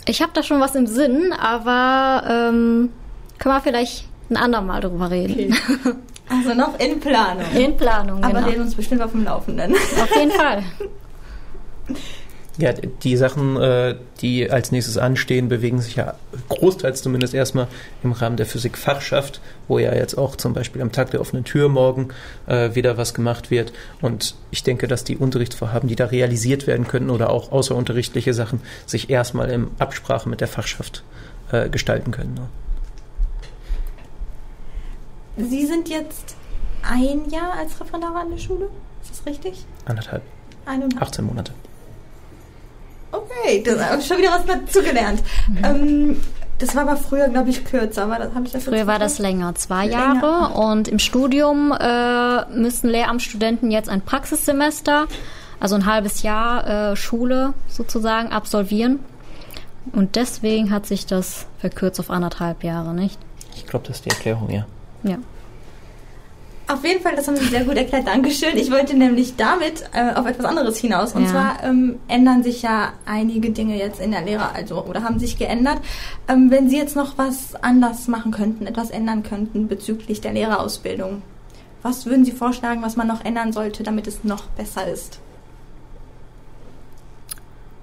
[0.07, 2.91] Ich habe da schon was im Sinn, aber ähm,
[3.39, 5.55] können wir vielleicht ein andermal drüber reden.
[5.55, 5.95] Okay.
[6.29, 7.45] Also noch in Planung.
[7.55, 8.53] In Planung, Aber genau.
[8.53, 9.75] wir uns bestimmt auf dem Laufenden.
[9.75, 10.63] Auf jeden Fall.
[12.59, 16.15] Ja, die Sachen, äh, die als nächstes anstehen, bewegen sich ja
[16.51, 17.67] großteils zumindest erstmal
[18.03, 21.71] im Rahmen der Physikfachschaft, wo ja jetzt auch zum Beispiel am Tag der offenen Tür
[21.71, 22.09] morgen
[22.47, 23.73] äh, wieder was gemacht wird.
[24.03, 28.61] Und ich denke, dass die Unterrichtsvorhaben, die da realisiert werden könnten oder auch außerunterrichtliche Sachen,
[28.85, 31.05] sich erstmal in Absprache mit der Fachschaft
[31.53, 32.35] äh, gestalten können.
[32.35, 32.49] Ne?
[35.49, 36.37] Sie sind jetzt
[36.83, 38.69] ein Jahr als Referendar an der Schule?
[39.01, 39.65] Ist das richtig?
[39.87, 40.23] Anderthalb,
[40.67, 41.01] Eineinhalb.
[41.01, 41.53] 18 Monate.
[43.13, 45.23] Okay, das habe ich schon wieder was dazugelernt.
[45.63, 46.17] Ähm,
[46.59, 48.09] das war aber früher, glaube ich, kürzer.
[48.09, 50.15] War das, hab ich das Früher war das länger, zwei Länger.
[50.23, 50.55] Jahre.
[50.55, 55.07] Und im Studium äh, müssen Lehramtsstudenten jetzt ein Praxissemester,
[55.61, 59.01] also ein halbes Jahr äh, Schule sozusagen, absolvieren.
[59.93, 63.19] Und deswegen hat sich das verkürzt auf anderthalb Jahre, nicht?
[63.57, 64.67] Ich glaube, das ist die Erklärung, ja.
[65.03, 65.17] Ja.
[66.73, 68.07] Auf jeden Fall, das haben Sie sehr gut erklärt.
[68.07, 68.57] Dankeschön.
[68.57, 71.15] Ich wollte nämlich damit äh, auf etwas anderes hinaus.
[71.15, 71.31] Und Ja.
[71.31, 75.37] zwar ähm, ändern sich ja einige Dinge jetzt in der Lehre, also oder haben sich
[75.37, 75.79] geändert.
[76.29, 81.23] Ähm, wenn Sie jetzt noch was anders machen könnten, etwas ändern könnten bezüglich der Lehrerausbildung,
[81.83, 85.19] was würden Sie vorschlagen, was man noch ändern sollte, damit es noch besser ist?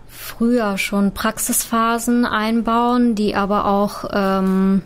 [0.08, 4.82] Früher schon Praxisphasen einbauen, die aber auch, ähm,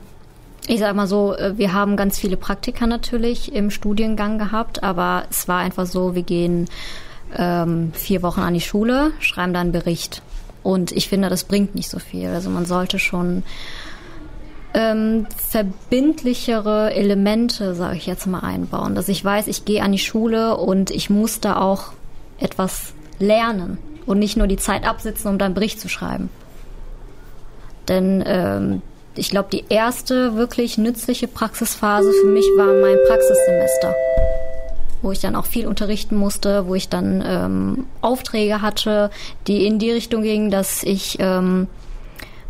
[0.68, 5.24] ich sag mal so, äh, wir haben ganz viele Praktika natürlich im Studiengang gehabt, aber
[5.30, 6.68] es war einfach so, wir gehen
[7.36, 10.22] ähm, vier Wochen an die Schule, schreiben dann einen Bericht.
[10.62, 12.30] Und ich finde, das bringt nicht so viel.
[12.30, 13.44] Also man sollte schon
[14.74, 18.96] ähm, verbindlichere Elemente, sage ich jetzt mal, einbauen.
[18.96, 21.92] Dass ich weiß, ich gehe an die Schule und ich muss da auch
[22.40, 26.30] etwas lernen und nicht nur die Zeit absitzen, um dann einen Bericht zu schreiben.
[27.90, 28.82] Denn ähm,
[29.16, 33.96] ich glaube, die erste wirklich nützliche Praxisphase für mich war mein Praxissemester,
[35.02, 39.12] wo ich dann auch viel unterrichten musste, wo ich dann ähm, Aufträge hatte,
[39.48, 41.68] die in die Richtung gingen, dass ich ähm,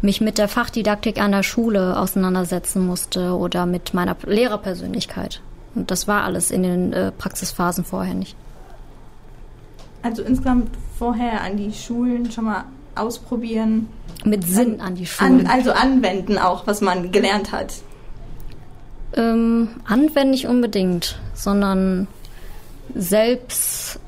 [0.01, 5.41] mich mit der Fachdidaktik an der Schule auseinandersetzen musste oder mit meiner Lehrerpersönlichkeit.
[5.75, 8.35] Und das war alles in den äh, Praxisphasen vorher nicht.
[10.01, 13.87] Also insgesamt vorher an die Schulen schon mal ausprobieren.
[14.23, 15.41] Mit Sinn an die Schulen.
[15.41, 17.73] An, also anwenden auch, was man gelernt hat.
[19.15, 22.07] Ähm, anwenden nicht unbedingt, sondern
[22.95, 23.99] selbst,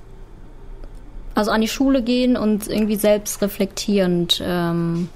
[1.33, 5.09] also an die Schule gehen und irgendwie selbst reflektierend ähm,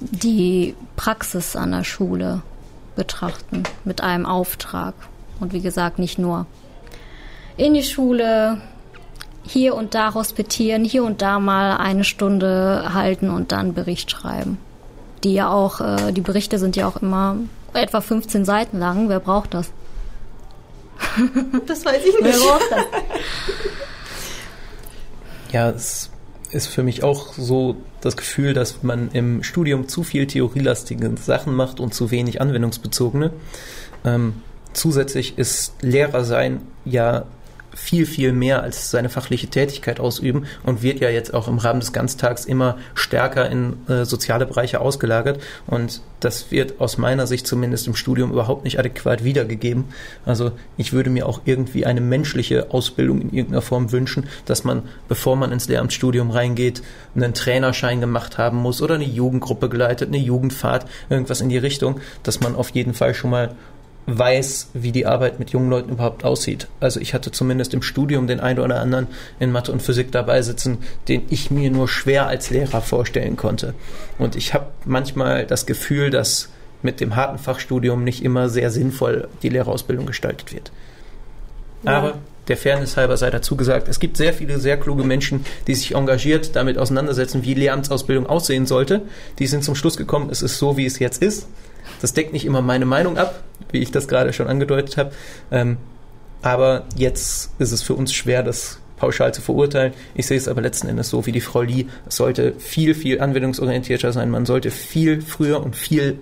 [0.00, 2.42] die Praxis an der Schule
[2.96, 4.94] betrachten mit einem Auftrag.
[5.40, 6.46] Und wie gesagt, nicht nur
[7.56, 8.60] in die Schule,
[9.44, 14.58] hier und da hospitieren, hier und da mal eine Stunde halten und dann Bericht schreiben.
[15.24, 17.36] Die ja auch, äh, die Berichte sind ja auch immer
[17.74, 19.08] etwa 15 Seiten lang.
[19.08, 19.70] Wer braucht das?
[21.66, 22.40] Das weiß ich Wer nicht.
[22.40, 22.84] braucht das?
[25.52, 26.10] Ja, es
[26.50, 31.54] ist für mich auch so das Gefühl, dass man im Studium zu viel theorielastige Sachen
[31.54, 33.32] macht und zu wenig anwendungsbezogene.
[34.04, 34.34] Ähm,
[34.72, 37.24] zusätzlich ist Lehrer sein ja
[37.74, 41.80] viel, viel mehr als seine fachliche Tätigkeit ausüben und wird ja jetzt auch im Rahmen
[41.80, 45.40] des Ganztags immer stärker in äh, soziale Bereiche ausgelagert.
[45.66, 49.84] Und das wird aus meiner Sicht zumindest im Studium überhaupt nicht adäquat wiedergegeben.
[50.24, 54.82] Also ich würde mir auch irgendwie eine menschliche Ausbildung in irgendeiner Form wünschen, dass man,
[55.08, 56.82] bevor man ins Lehramtsstudium reingeht,
[57.14, 62.00] einen Trainerschein gemacht haben muss oder eine Jugendgruppe geleitet, eine Jugendfahrt, irgendwas in die Richtung,
[62.22, 63.54] dass man auf jeden Fall schon mal
[64.06, 66.66] weiß, wie die Arbeit mit jungen Leuten überhaupt aussieht.
[66.80, 69.06] Also ich hatte zumindest im Studium den einen oder anderen
[69.38, 73.74] in Mathe und Physik dabei sitzen, den ich mir nur schwer als Lehrer vorstellen konnte.
[74.18, 76.48] Und ich habe manchmal das Gefühl, dass
[76.82, 80.72] mit dem harten Fachstudium nicht immer sehr sinnvoll die Lehrerausbildung gestaltet wird.
[81.84, 81.98] Ja.
[81.98, 82.14] Aber
[82.48, 85.94] der Fairness halber sei dazu gesagt, es gibt sehr viele sehr kluge Menschen, die sich
[85.94, 89.02] engagiert damit auseinandersetzen, wie Lehramtsausbildung aussehen sollte.
[89.38, 91.46] Die sind zum Schluss gekommen, es ist so, wie es jetzt ist.
[92.00, 95.12] Das deckt nicht immer meine Meinung ab, wie ich das gerade schon angedeutet habe.
[95.50, 95.76] Ähm,
[96.42, 99.92] aber jetzt ist es für uns schwer, das pauschal zu verurteilen.
[100.14, 101.86] Ich sehe es aber letzten Endes so wie die Frau Lee.
[102.08, 104.30] Es sollte viel, viel anwendungsorientierter sein.
[104.30, 106.20] Man sollte viel früher und viel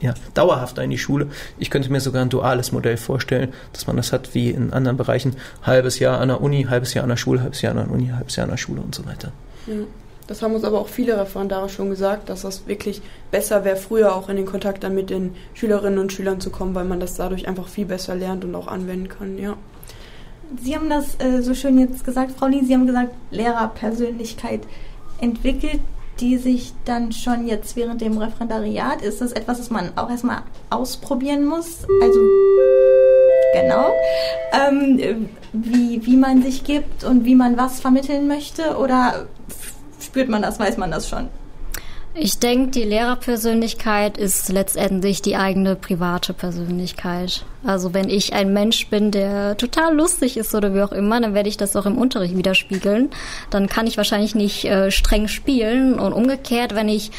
[0.00, 1.28] ja, dauerhafter in die Schule.
[1.58, 4.96] Ich könnte mir sogar ein duales Modell vorstellen, dass man das hat wie in anderen
[4.96, 5.36] Bereichen.
[5.62, 8.08] Halbes Jahr an der Uni, halbes Jahr an der Schule, halbes Jahr an der Uni,
[8.08, 9.32] halbes Jahr an der Schule und so weiter.
[9.66, 9.74] Ja.
[10.26, 14.14] Das haben uns aber auch viele Referendare schon gesagt, dass das wirklich besser wäre, früher
[14.14, 17.14] auch in den Kontakt dann mit den Schülerinnen und Schülern zu kommen, weil man das
[17.14, 19.56] dadurch einfach viel besser lernt und auch anwenden kann, ja.
[20.62, 24.62] Sie haben das äh, so schön jetzt gesagt, Frau Lee, Sie haben gesagt, Lehrerpersönlichkeit
[25.20, 25.80] entwickelt
[26.20, 30.42] die sich dann schon jetzt während dem Referendariat, ist das etwas, das man auch erstmal
[30.70, 31.86] ausprobieren muss?
[32.02, 32.20] Also
[33.54, 33.92] genau,
[34.52, 39.26] ähm, wie, wie man sich gibt und wie man was vermitteln möchte oder
[40.00, 41.28] spürt man das, weiß man das schon?
[42.18, 47.44] Ich denke, die Lehrerpersönlichkeit ist letztendlich die eigene private Persönlichkeit.
[47.62, 51.34] Also wenn ich ein Mensch bin, der total lustig ist oder wie auch immer, dann
[51.34, 53.10] werde ich das auch im Unterricht widerspiegeln.
[53.50, 57.10] Dann kann ich wahrscheinlich nicht äh, streng spielen und umgekehrt, wenn ich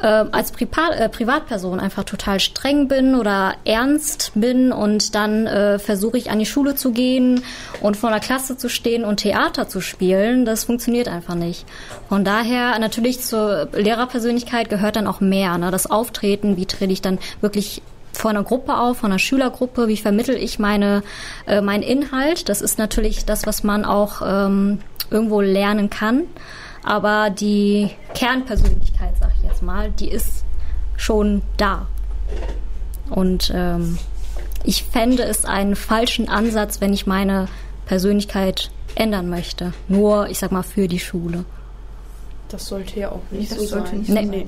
[0.00, 5.78] äh, als Privat, äh, Privatperson einfach total streng bin oder ernst bin und dann äh,
[5.78, 7.42] versuche ich an die Schule zu gehen
[7.80, 11.64] und vor der Klasse zu stehen und Theater zu spielen, das funktioniert einfach nicht.
[12.08, 15.70] Von daher natürlich zur Lehrerpersönlichkeit gehört dann auch mehr, ne?
[15.70, 19.96] das Auftreten, wie trete ich dann wirklich vor einer Gruppe auf, vor einer Schülergruppe, wie
[19.96, 21.02] vermittel ich meine,
[21.46, 22.48] äh, meinen Inhalt.
[22.48, 24.78] Das ist natürlich das, was man auch ähm,
[25.10, 26.22] irgendwo lernen kann.
[26.84, 29.18] Aber die Kernpersönlichkeit,
[29.64, 30.44] mal, die ist
[30.96, 31.86] schon da.
[33.10, 33.98] Und ähm,
[34.64, 37.48] ich fände es einen falschen Ansatz, wenn ich meine
[37.86, 39.72] Persönlichkeit ändern möchte.
[39.88, 41.44] Nur, ich sag mal, für die Schule.
[42.48, 43.98] Das sollte ja auch nicht das so sollte sein.
[44.00, 44.22] Nicht Nee.
[44.22, 44.46] so sein.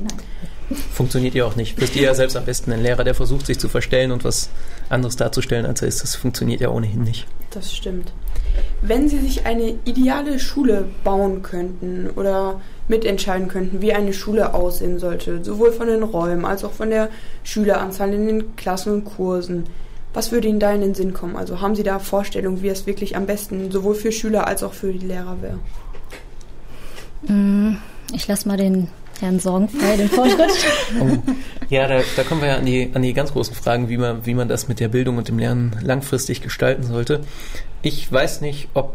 [0.69, 0.79] Nein.
[0.93, 1.81] Funktioniert ja auch nicht.
[1.81, 4.51] Wisst ihr ja selbst am besten, ein Lehrer, der versucht, sich zu verstellen und was
[4.89, 7.27] anderes darzustellen, als er ist, das funktioniert ja ohnehin nicht.
[7.51, 8.13] Das stimmt.
[8.83, 14.99] Wenn Sie sich eine ideale Schule bauen könnten oder mitentscheiden könnten, wie eine Schule aussehen
[14.99, 17.09] sollte, sowohl von den Räumen als auch von der
[17.45, 19.65] Schüleranzahl in den Klassen und Kursen,
[20.15, 21.37] was würde Ihnen da in den Sinn kommen?
[21.37, 24.73] Also haben Sie da Vorstellungen, wie es wirklich am besten sowohl für Schüler als auch
[24.73, 25.59] für die Lehrer wäre?
[27.27, 27.77] Mm,
[28.13, 28.89] Ich lasse mal den
[29.21, 30.51] Herrn Sorgenfrei den Vortritt.
[31.01, 31.19] Oh.
[31.69, 34.25] Ja, da, da kommen wir ja an die, an die ganz großen Fragen, wie man,
[34.25, 37.21] wie man das mit der Bildung und dem Lernen langfristig gestalten sollte.
[37.83, 38.95] Ich weiß nicht, ob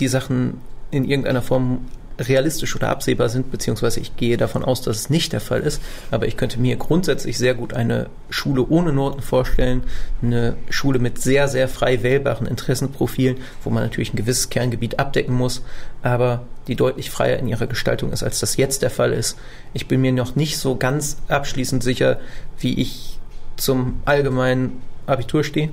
[0.00, 1.86] die Sachen in irgendeiner Form
[2.18, 5.80] realistisch oder absehbar sind, beziehungsweise ich gehe davon aus, dass es nicht der Fall ist,
[6.10, 9.82] aber ich könnte mir grundsätzlich sehr gut eine Schule ohne Noten vorstellen,
[10.22, 15.34] eine Schule mit sehr, sehr frei wählbaren Interessenprofilen, wo man natürlich ein gewisses Kerngebiet abdecken
[15.34, 15.62] muss,
[16.02, 19.36] aber die deutlich freier in ihrer Gestaltung ist, als das jetzt der Fall ist.
[19.72, 22.20] Ich bin mir noch nicht so ganz abschließend sicher,
[22.58, 23.18] wie ich
[23.56, 25.70] zum allgemeinen Abitur stehe.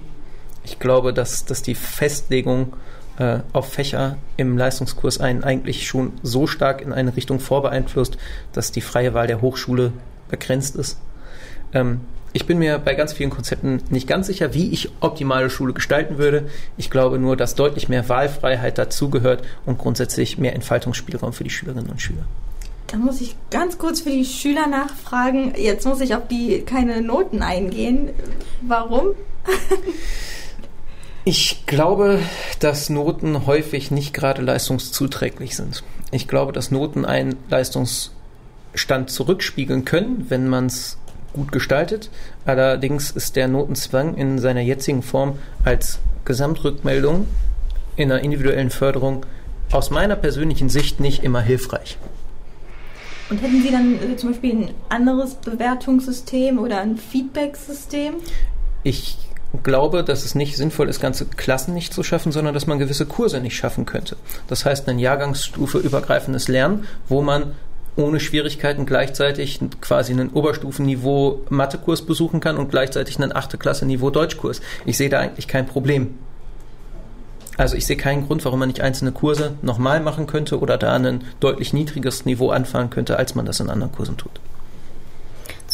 [0.64, 2.74] Ich glaube, dass, dass die Festlegung
[3.20, 8.18] äh, auf Fächer im Leistungskurs einen eigentlich schon so stark in eine Richtung vorbeeinflusst,
[8.54, 9.92] dass die freie Wahl der Hochschule
[10.30, 10.98] begrenzt ist.
[11.74, 12.02] Ähm,
[12.32, 16.18] ich bin mir bei ganz vielen Konzepten nicht ganz sicher, wie ich optimale Schule gestalten
[16.18, 16.48] würde.
[16.78, 21.90] Ich glaube nur, dass deutlich mehr Wahlfreiheit dazugehört und grundsätzlich mehr Entfaltungsspielraum für die Schülerinnen
[21.90, 22.26] und Schüler.
[22.88, 25.54] Da muss ich ganz kurz für die Schüler nachfragen.
[25.58, 28.10] Jetzt muss ich auf die keine Noten eingehen.
[28.62, 29.08] Warum?
[31.32, 32.22] Ich glaube,
[32.60, 35.84] dass Noten häufig nicht gerade leistungszuträglich sind.
[36.10, 40.98] Ich glaube, dass Noten einen Leistungsstand zurückspiegeln können, wenn man es
[41.34, 42.10] gut gestaltet.
[42.46, 47.28] Allerdings ist der Notenzwang in seiner jetzigen Form als Gesamtrückmeldung
[47.96, 49.24] in einer individuellen Förderung
[49.72, 52.00] aus meiner persönlichen Sicht nicht immer hilfreich.
[53.30, 58.16] Und hätten Sie dann äh, zum Beispiel ein anderes Bewertungssystem oder ein Feedback-System?
[58.82, 59.29] Ich
[59.64, 63.06] glaube, dass es nicht sinnvoll ist, ganze Klassen nicht zu schaffen, sondern dass man gewisse
[63.06, 64.16] Kurse nicht schaffen könnte.
[64.48, 67.54] Das heißt, ein Jahrgangsstufe übergreifendes Lernen, wo man
[67.96, 74.10] ohne Schwierigkeiten gleichzeitig quasi einen Oberstufenniveau Mathekurs besuchen kann und gleichzeitig einen achte Klasse Niveau
[74.10, 74.62] Deutschkurs.
[74.86, 76.16] Ich sehe da eigentlich kein Problem.
[77.58, 80.94] Also ich sehe keinen Grund, warum man nicht einzelne Kurse nochmal machen könnte oder da
[80.94, 84.40] ein deutlich niedrigeres Niveau anfahren könnte, als man das in anderen Kursen tut.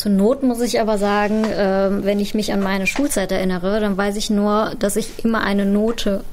[0.06, 3.98] Zu Not muss ich aber sagen, äh, wenn ich mich an meine Schulzeit erinnere, dann
[3.98, 6.24] weiß ich nur, dass ich immer eine Note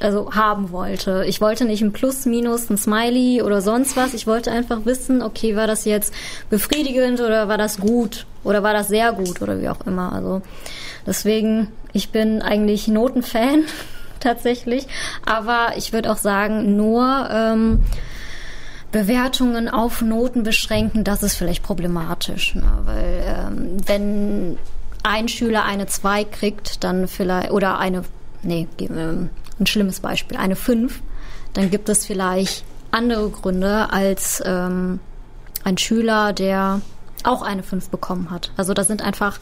[0.00, 1.22] also haben wollte.
[1.28, 4.12] Ich wollte nicht ein Plus, Minus, ein Smiley oder sonst was.
[4.12, 6.12] Ich wollte einfach wissen, okay, war das jetzt
[6.50, 10.12] befriedigend oder war das gut oder war das sehr gut oder wie auch immer.
[10.12, 10.42] Also
[11.06, 13.66] deswegen, ich bin eigentlich Notenfan
[14.18, 14.88] tatsächlich,
[15.24, 17.84] aber ich würde auch sagen, nur ähm,
[18.92, 22.54] Bewertungen auf Noten beschränken, das ist vielleicht problematisch.
[22.54, 22.70] Ne?
[22.84, 24.58] Weil ähm, wenn
[25.02, 28.02] ein Schüler eine 2 kriegt, dann vielleicht, oder eine,
[28.42, 31.00] nee, wir ein schlimmes Beispiel, eine 5,
[31.52, 35.00] dann gibt es vielleicht andere Gründe als ähm,
[35.64, 36.80] ein Schüler, der
[37.22, 38.52] auch eine 5 bekommen hat.
[38.56, 39.38] Also das sind einfach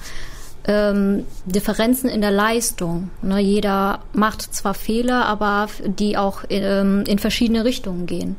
[0.65, 3.11] ähm, Differenzen in der Leistung.
[3.23, 3.39] Ne?
[3.39, 8.37] Jeder macht zwar Fehler, aber die auch ähm, in verschiedene Richtungen gehen.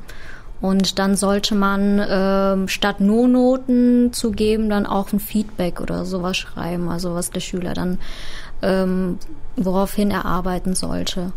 [0.62, 6.04] Und dann sollte man ähm, statt nur Noten zu geben, dann auch ein Feedback oder
[6.04, 7.98] sowas schreiben, also was der Schüler dann
[8.62, 9.18] ähm,
[9.56, 11.32] woraufhin er arbeiten sollte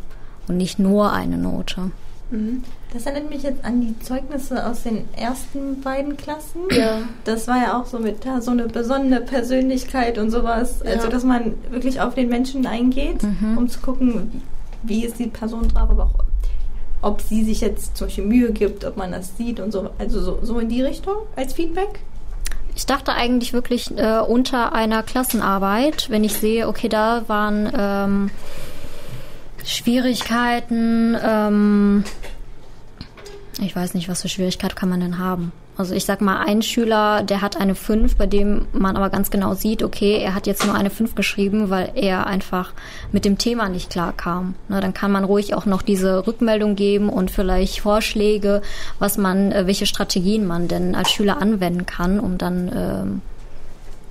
[0.48, 1.90] und nicht nur eine Note.
[2.30, 2.64] Mhm.
[2.92, 6.60] Das erinnert mich jetzt an die Zeugnisse aus den ersten beiden Klassen.
[6.70, 6.98] Ja.
[7.24, 10.82] Das war ja auch so mit ja, so eine besondere Persönlichkeit und sowas.
[10.84, 10.92] Ja.
[10.92, 13.22] Also, dass man wirklich auf den Menschen eingeht,
[13.56, 14.42] um zu gucken,
[14.82, 16.24] wie ist die Person drauf, aber auch
[17.02, 19.90] ob sie sich jetzt zum Beispiel Mühe gibt, ob man das sieht und so.
[19.98, 22.00] Also so, so in die Richtung als Feedback.
[22.74, 28.30] Ich dachte eigentlich wirklich äh, unter einer Klassenarbeit, wenn ich sehe, okay, da waren ähm,
[29.64, 32.04] Schwierigkeiten, ähm,
[33.60, 35.52] ich weiß nicht, was für Schwierigkeit kann man denn haben.
[35.76, 39.30] Also ich sag mal, ein Schüler, der hat eine 5, bei dem man aber ganz
[39.30, 42.74] genau sieht, okay, er hat jetzt nur eine 5 geschrieben, weil er einfach
[43.10, 44.54] mit dem Thema nicht klar kam.
[44.68, 48.60] Ne, dann kann man ruhig auch noch diese Rückmeldung geben und vielleicht Vorschläge,
[48.98, 53.22] was man, äh, welche Strategien man denn als Schüler anwenden kann, um dann ähm,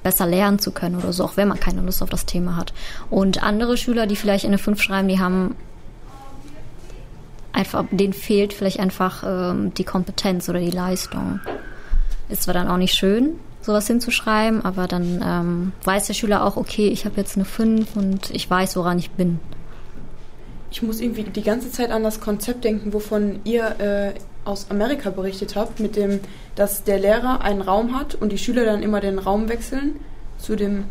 [0.01, 2.73] besser lernen zu können oder so, auch wenn man keine Lust auf das Thema hat.
[3.11, 5.55] Und andere Schüler, die vielleicht eine 5 schreiben, die haben
[7.61, 11.39] einfach, denen fehlt vielleicht einfach ähm, die Kompetenz oder die Leistung.
[12.27, 16.57] Ist zwar dann auch nicht schön, sowas hinzuschreiben, aber dann ähm, weiß der Schüler auch,
[16.57, 19.39] okay, ich habe jetzt eine 5 und ich weiß, woran ich bin.
[20.71, 25.11] Ich muss irgendwie die ganze Zeit an das Konzept denken, wovon ihr äh, aus Amerika
[25.11, 26.19] berichtet habt, mit dem,
[26.55, 29.99] dass der Lehrer einen Raum hat und die Schüler dann immer den Raum wechseln
[30.39, 30.85] zu dem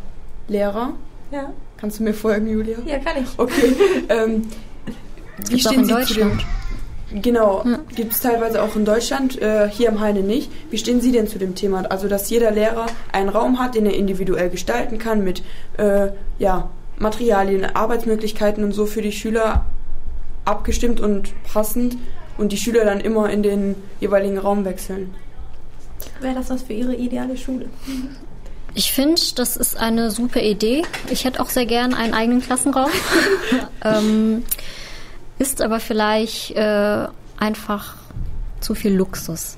[0.47, 0.93] Lehrer.
[1.33, 1.53] Ja.
[1.79, 2.77] Kannst du mir folgen, Julia?
[2.87, 3.39] Ja, kann ich.
[3.39, 3.75] Okay.
[4.09, 4.43] ähm,
[5.49, 6.29] wie gibt's auch stehen in Sie zu dem?
[6.29, 6.47] Deutschland.
[7.13, 7.81] Genau, Ja.
[7.97, 10.51] gibt es teilweise auch in Deutschland, äh, hier im Heine nicht.
[10.71, 11.83] Wie stehen Sie denn zu dem Thema?
[11.91, 15.43] Also, dass jeder Lehrer einen Raum hat, den er individuell gestalten kann mit
[15.77, 19.65] äh, ja, Materialien, Arbeitsmöglichkeiten und so für die Schüler
[20.45, 21.97] abgestimmt und passend
[22.39, 25.13] und die Schüler dann immer in den jeweiligen Raum wechseln.
[26.21, 27.67] Wäre das was für Ihre ideale Schule?
[28.75, 30.83] Ich finde, das ist eine super Idee.
[31.11, 32.91] Ich hätte auch sehr gern einen eigenen Klassenraum.
[33.85, 34.45] ähm,
[35.41, 37.07] ist aber vielleicht äh,
[37.39, 37.97] einfach
[38.61, 39.57] zu viel Luxus.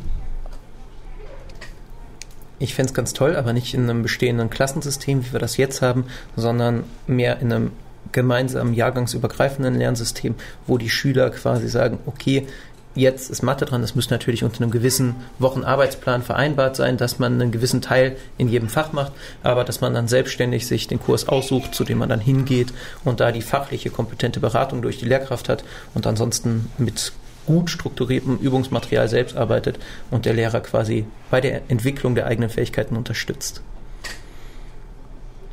[2.60, 5.82] Ich fände es ganz toll, aber nicht in einem bestehenden Klassensystem, wie wir das jetzt
[5.82, 6.04] haben,
[6.36, 7.72] sondern mehr in einem
[8.12, 10.36] gemeinsamen jahrgangsübergreifenden Lernsystem,
[10.68, 12.46] wo die Schüler quasi sagen, okay,
[12.94, 17.40] jetzt ist Mathe dran, das muss natürlich unter einem gewissen Wochenarbeitsplan vereinbart sein, dass man
[17.40, 21.28] einen gewissen Teil in jedem Fach macht, aber dass man dann selbstständig sich den Kurs
[21.28, 22.72] aussucht, zu dem man dann hingeht
[23.04, 27.12] und da die fachliche, kompetente Beratung durch die Lehrkraft hat und ansonsten mit
[27.46, 29.78] gut strukturiertem Übungsmaterial selbst arbeitet
[30.10, 33.62] und der Lehrer quasi bei der Entwicklung der eigenen Fähigkeiten unterstützt.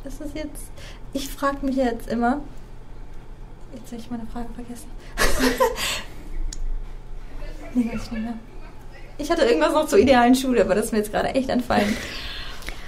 [0.04, 0.70] Das ist jetzt.
[1.12, 2.40] Ich frage mich jetzt immer.
[3.74, 4.88] Jetzt habe ich meine Frage vergessen.
[9.18, 11.96] Ich hatte irgendwas noch zur idealen Schule, aber das ist mir jetzt gerade echt entfallen.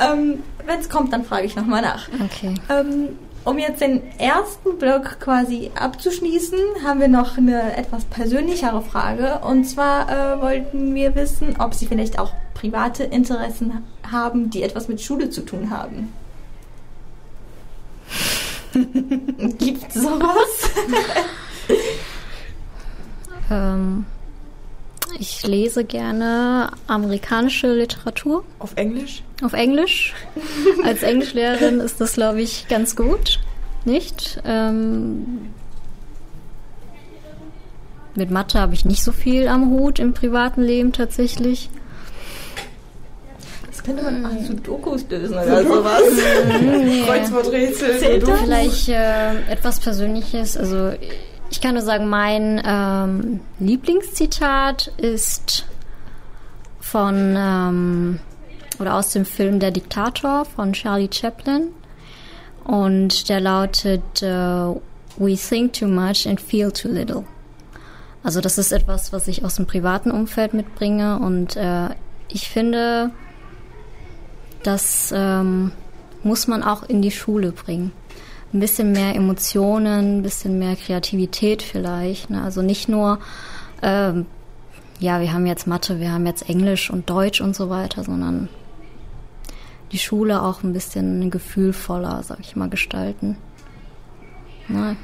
[0.00, 2.08] ähm, Wenn es kommt, dann frage ich nochmal nach.
[2.24, 2.54] Okay.
[2.68, 3.08] Ähm,
[3.44, 9.40] um jetzt den ersten Block quasi abzuschließen, haben wir noch eine etwas persönlichere Frage.
[9.44, 14.88] Und zwar äh, wollten wir wissen, ob Sie vielleicht auch private Interessen haben, die etwas
[14.88, 16.12] mit Schule zu tun haben.
[19.58, 20.70] Gibt sowas?
[23.50, 24.06] Ähm,
[25.18, 29.22] ich lese gerne amerikanische Literatur Auf Englisch?
[29.42, 30.14] auf Englisch.
[30.84, 33.40] Als Englischlehrerin ist das, glaube ich, ganz gut.
[33.84, 34.40] Nicht?
[34.44, 35.50] Ähm,
[38.14, 41.70] mit Mathe habe ich nicht so viel am Hut im privaten Leben tatsächlich.
[43.66, 46.02] Das könnte man auch zu Dokus lösen oder sowas.
[47.06, 47.98] Kreuzworträtsel.
[47.98, 48.40] Zählt das?
[48.42, 50.56] Vielleicht äh, etwas Persönliches.
[50.56, 50.92] Also
[51.52, 55.66] ich kann nur sagen, mein ähm, Lieblingszitat ist
[56.80, 58.20] von ähm,
[58.78, 61.68] oder aus dem Film Der Diktator von Charlie Chaplin.
[62.64, 67.24] Und der lautet äh, We think too much and feel too little.
[68.22, 71.90] Also das ist etwas, was ich aus dem privaten Umfeld mitbringe und äh,
[72.28, 73.10] ich finde,
[74.62, 75.72] das ähm,
[76.22, 77.92] muss man auch in die Schule bringen.
[78.52, 82.30] Ein bisschen mehr Emotionen, ein bisschen mehr Kreativität vielleicht.
[82.30, 82.42] Ne?
[82.42, 83.18] Also nicht nur,
[83.82, 84.26] ähm,
[85.00, 88.48] ja, wir haben jetzt Mathe, wir haben jetzt Englisch und Deutsch und so weiter, sondern
[89.90, 93.36] die Schule auch ein bisschen gefühlvoller, sag ich mal, gestalten.
[94.68, 94.96] Ne?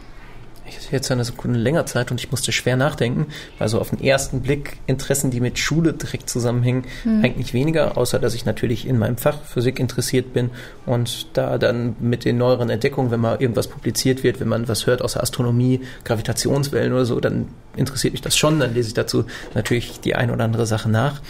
[0.69, 3.27] Ich hatte jetzt eine Sekunde länger Zeit und ich musste schwer nachdenken,
[3.59, 7.25] weil so auf den ersten Blick Interessen, die mit Schule direkt zusammenhängen, mhm.
[7.25, 10.51] eigentlich weniger, außer dass ich natürlich in meinem Fach Physik interessiert bin
[10.87, 14.87] und da dann mit den neueren Entdeckungen, wenn mal irgendwas publiziert wird, wenn man was
[14.87, 18.95] hört aus der Astronomie, Gravitationswellen oder so, dann interessiert mich das schon, dann lese ich
[18.95, 19.25] dazu
[19.55, 21.21] natürlich die ein oder andere Sache nach.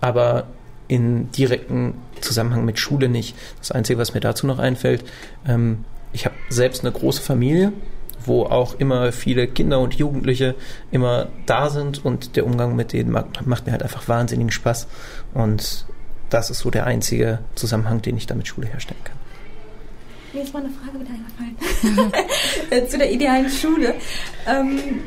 [0.00, 0.46] Aber
[0.88, 3.34] in direkten Zusammenhang mit Schule nicht.
[3.58, 5.04] Das Einzige, was mir dazu noch einfällt,
[5.46, 7.72] ähm, ich habe selbst eine große Familie,
[8.26, 10.54] wo auch immer viele Kinder und Jugendliche
[10.90, 14.86] immer da sind und der Umgang mit denen macht, mir halt einfach wahnsinnigen Spaß.
[15.34, 15.86] Und
[16.30, 19.16] das ist so der einzige Zusammenhang, den ich da mit Schule herstellen kann.
[20.32, 22.88] Mir ist mal eine Frage wieder eingefallen.
[22.90, 23.94] Zu der idealen Schule.
[24.48, 25.00] Ähm,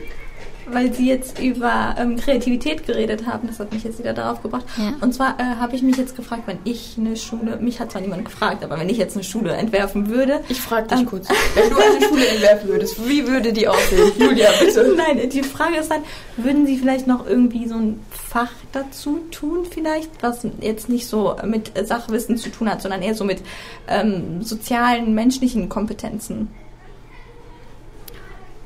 [0.72, 3.48] weil Sie jetzt über ähm, Kreativität geredet haben.
[3.48, 4.66] Das hat mich jetzt wieder darauf gebracht.
[4.78, 4.94] Ja.
[5.02, 8.02] Und zwar äh, habe ich mich jetzt gefragt, wenn ich eine Schule, mich hat zwar
[8.02, 10.42] niemand gefragt, aber wenn ich jetzt eine Schule entwerfen würde.
[10.50, 14.12] Ich frage dich ähm, kurz, wenn du eine Schule entwerfen würdest, wie würde die aussehen?
[14.18, 14.96] Julia, bitte.
[14.96, 16.04] Nein, die Frage ist dann,
[16.38, 21.36] würden Sie vielleicht noch irgendwie so ein Fach dazu tun, vielleicht, was jetzt nicht so
[21.46, 23.42] mit Sachwissen zu tun hat, sondern eher so mit
[23.88, 26.50] ähm, sozialen, menschlichen Kompetenzen?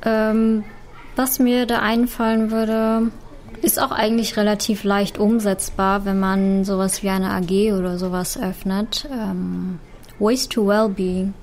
[0.04, 0.64] Ähm,
[1.16, 3.10] was mir da einfallen würde,
[3.60, 9.08] ist auch eigentlich relativ leicht umsetzbar, wenn man sowas wie eine AG oder sowas öffnet.
[9.12, 9.78] Ähm,
[10.18, 11.34] Ways to Wellbeing.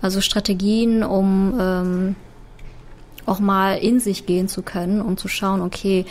[0.00, 2.16] Also Strategien, um ähm,
[3.26, 6.04] auch mal in sich gehen zu können, um zu schauen, okay,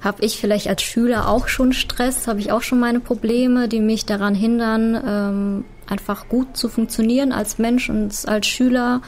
[0.00, 3.80] habe ich vielleicht als Schüler auch schon Stress, habe ich auch schon meine Probleme, die
[3.80, 9.00] mich daran hindern, ähm, einfach gut zu funktionieren als Mensch und als Schüler.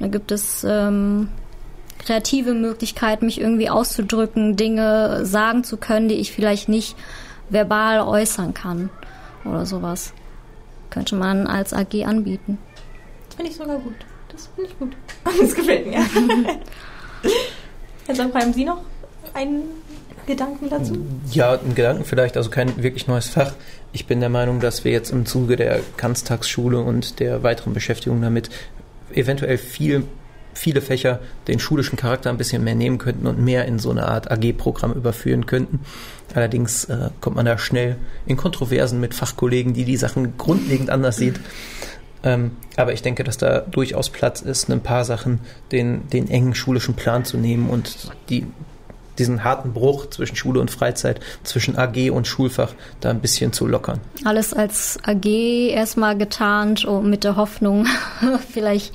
[0.00, 1.28] Da gibt es ähm,
[2.04, 6.96] kreative Möglichkeit, mich irgendwie auszudrücken, Dinge sagen zu können, die ich vielleicht nicht
[7.48, 8.90] verbal äußern kann
[9.44, 10.12] oder sowas.
[10.90, 12.58] Könnte man als AG anbieten.
[13.26, 13.94] Das finde ich sogar gut.
[14.28, 14.96] Das finde ich gut.
[15.40, 16.04] Das gefällt mir.
[18.06, 18.82] Herr Samp, haben Sie noch
[19.32, 19.62] einen
[20.26, 20.94] Gedanken dazu?
[21.30, 23.54] Ja, einen Gedanken vielleicht, also kein wirklich neues Fach.
[23.92, 28.20] Ich bin der Meinung, dass wir jetzt im Zuge der Ganztagsschule und der weiteren Beschäftigung
[28.20, 28.50] damit
[29.14, 30.04] eventuell viel
[30.54, 34.06] viele Fächer den schulischen Charakter ein bisschen mehr nehmen könnten und mehr in so eine
[34.06, 35.80] Art AG-Programm überführen könnten.
[36.34, 37.96] Allerdings äh, kommt man da schnell
[38.26, 41.38] in Kontroversen mit Fachkollegen, die die Sachen grundlegend anders sieht.
[42.22, 45.40] Ähm, aber ich denke, dass da durchaus Platz ist, ein paar Sachen
[45.72, 48.46] den, den engen schulischen Plan zu nehmen und die,
[49.18, 53.66] diesen harten Bruch zwischen Schule und Freizeit, zwischen AG und Schulfach da ein bisschen zu
[53.66, 54.00] lockern.
[54.24, 55.26] Alles als AG
[55.70, 57.86] erstmal getarnt und mit der Hoffnung,
[58.52, 58.94] vielleicht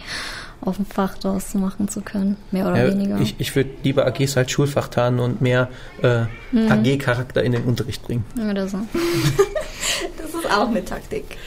[0.61, 3.19] auf dem Fach daraus machen zu können, mehr oder ja, weniger.
[3.19, 5.69] Ich, ich würde lieber AGs als Schulfach tarnen und mehr
[6.01, 6.71] äh, mhm.
[6.71, 8.25] AG-Charakter in den Unterricht bringen.
[8.49, 8.77] Oder so.
[10.17, 11.37] das ist auch eine Taktik.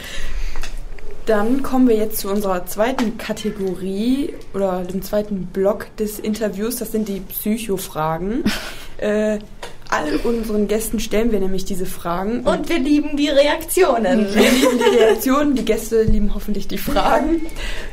[1.27, 6.77] Dann kommen wir jetzt zu unserer zweiten Kategorie oder dem zweiten Block des Interviews.
[6.77, 8.43] Das sind die Psychofragen.
[8.97, 9.39] äh,
[9.93, 12.41] all unseren Gästen stellen wir nämlich diese Fragen.
[12.41, 14.35] Und, und wir lieben die Reaktionen.
[14.35, 17.43] Wir lieben die Reaktionen, die Gäste lieben hoffentlich die Fragen.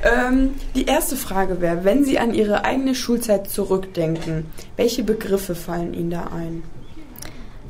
[0.04, 4.46] Ähm, die erste Frage wäre, wenn Sie an Ihre eigene Schulzeit zurückdenken,
[4.78, 6.64] welche Begriffe fallen Ihnen da ein?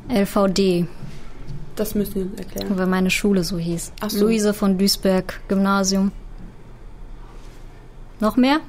[0.09, 0.85] LVD.
[1.75, 2.77] Das müssen Sie uns erklären.
[2.77, 3.93] Weil meine Schule so hieß.
[3.99, 4.25] Ach so.
[4.25, 6.11] Luise von Duisberg Gymnasium.
[8.19, 8.59] Noch mehr?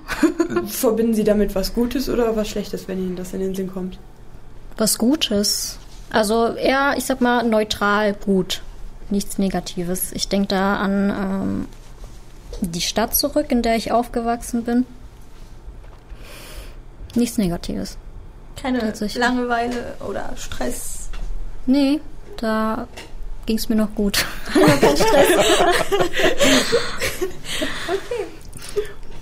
[0.67, 3.99] Verbinden Sie damit was Gutes oder was Schlechtes, wenn Ihnen das in den Sinn kommt?
[4.81, 5.79] Was Gutes.
[6.11, 8.63] Also eher, ich sag mal, neutral gut.
[9.11, 10.13] Nichts Negatives.
[10.13, 11.69] Ich denke da an ähm,
[12.61, 14.87] die Stadt zurück, in der ich aufgewachsen bin.
[17.15, 17.97] Nichts Negatives.
[18.61, 21.09] Keine Langeweile oder Stress?
[21.67, 22.01] Nee,
[22.37, 22.89] da
[23.47, 24.25] ging es mir noch gut.
[24.53, 25.29] Kein Stress.
[27.89, 28.27] okay.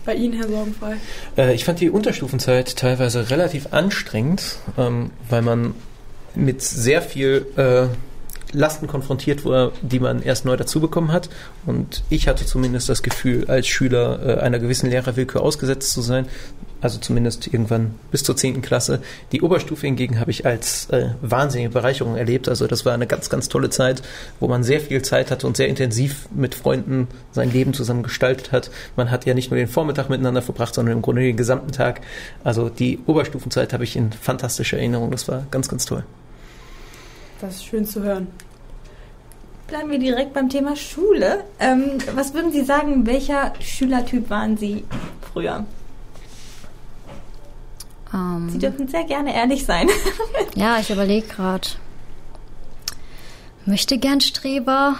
[0.08, 0.96] Bei Ihnen, Herr Sorgenfrei?
[1.36, 5.74] Äh, ich fand die Unterstufenzeit teilweise relativ anstrengend, ähm, weil man
[6.34, 7.88] mit sehr viel äh,
[8.52, 11.28] Lasten konfrontiert wurde, die man erst neu dazu bekommen hat.
[11.66, 16.26] Und ich hatte zumindest das Gefühl, als Schüler äh, einer gewissen Lehrerwillkür ausgesetzt zu sein.
[16.80, 18.62] Also zumindest irgendwann bis zur 10.
[18.62, 19.00] Klasse.
[19.32, 22.48] Die Oberstufe hingegen habe ich als äh, wahnsinnige Bereicherung erlebt.
[22.48, 24.02] Also das war eine ganz, ganz tolle Zeit,
[24.38, 28.52] wo man sehr viel Zeit hatte und sehr intensiv mit Freunden sein Leben zusammen gestaltet
[28.52, 28.70] hat.
[28.94, 32.00] Man hat ja nicht nur den Vormittag miteinander verbracht, sondern im Grunde den gesamten Tag.
[32.44, 35.10] Also die Oberstufenzeit habe ich in fantastischer Erinnerung.
[35.10, 36.04] Das war ganz, ganz toll.
[37.40, 38.28] Das ist schön zu hören.
[39.68, 41.44] Bleiben wir direkt beim Thema Schule.
[41.60, 44.84] Ähm, was würden Sie sagen, welcher Schülertyp waren Sie
[45.32, 45.66] früher?
[48.12, 48.50] Um, ähm.
[48.50, 49.88] Sie dürfen sehr gerne ehrlich sein.
[50.54, 51.68] ja, ich überlege gerade.
[53.66, 54.96] Möchte gern Streber.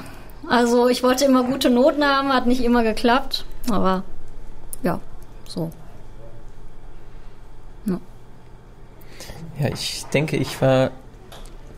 [0.46, 3.46] Also ich wollte immer gute Noten haben, hat nicht immer geklappt.
[3.70, 4.04] Aber
[4.82, 5.00] ja,
[5.46, 5.70] so.
[9.60, 10.92] Ja, ich denke, ich war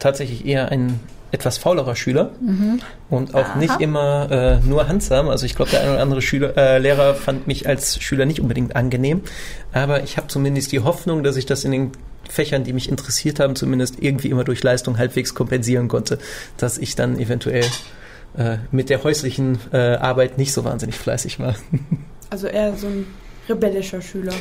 [0.01, 0.99] tatsächlich eher ein
[1.33, 2.81] etwas faulerer Schüler mhm.
[3.09, 3.59] und auch Aha.
[3.59, 5.29] nicht immer äh, nur handsam.
[5.29, 8.41] Also ich glaube, der eine oder andere Schüler, äh, Lehrer fand mich als Schüler nicht
[8.41, 9.23] unbedingt angenehm.
[9.73, 11.93] Aber ich habe zumindest die Hoffnung, dass ich das in den
[12.29, 16.19] Fächern, die mich interessiert haben, zumindest irgendwie immer durch Leistung halbwegs kompensieren konnte,
[16.57, 17.65] dass ich dann eventuell
[18.37, 21.55] äh, mit der häuslichen äh, Arbeit nicht so wahnsinnig fleißig war.
[22.33, 23.09] Also eher so ein
[23.49, 24.33] rebellischer Schüler.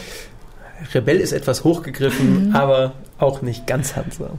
[0.94, 2.56] Rebell ist etwas hochgegriffen, mhm.
[2.56, 4.38] aber auch nicht ganz handsam.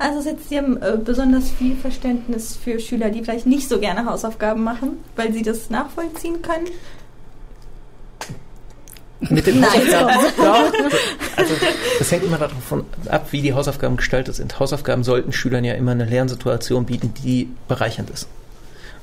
[0.00, 4.64] Also Sie haben äh, besonders viel Verständnis für Schüler, die vielleicht nicht so gerne Hausaufgaben
[4.64, 6.68] machen, weil sie das nachvollziehen können?
[9.20, 10.32] Mit den Hausaufgaben?
[10.38, 10.88] ja.
[11.36, 11.54] Also
[11.98, 14.58] das hängt immer davon ab, wie die Hausaufgaben gestaltet sind.
[14.58, 18.26] Hausaufgaben sollten Schülern ja immer eine Lernsituation bieten, die bereichernd ist.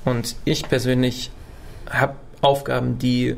[0.04, 1.30] Und ich persönlich
[1.88, 3.38] habe Aufgaben, die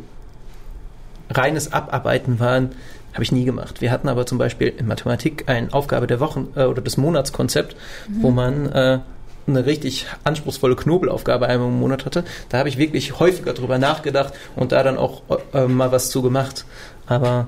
[1.29, 2.71] reines Abarbeiten waren,
[3.19, 3.81] habe ich nie gemacht.
[3.81, 7.75] Wir hatten aber zum Beispiel in Mathematik eine Aufgabe der Wochen- äh, oder des Monatskonzept,
[8.07, 8.23] mhm.
[8.23, 8.99] wo man äh,
[9.45, 12.23] eine richtig anspruchsvolle Knobelaufgabe einmal im Monat hatte.
[12.47, 16.21] Da habe ich wirklich häufiger drüber nachgedacht und da dann auch äh, mal was zu
[16.21, 16.63] gemacht.
[17.07, 17.47] Aber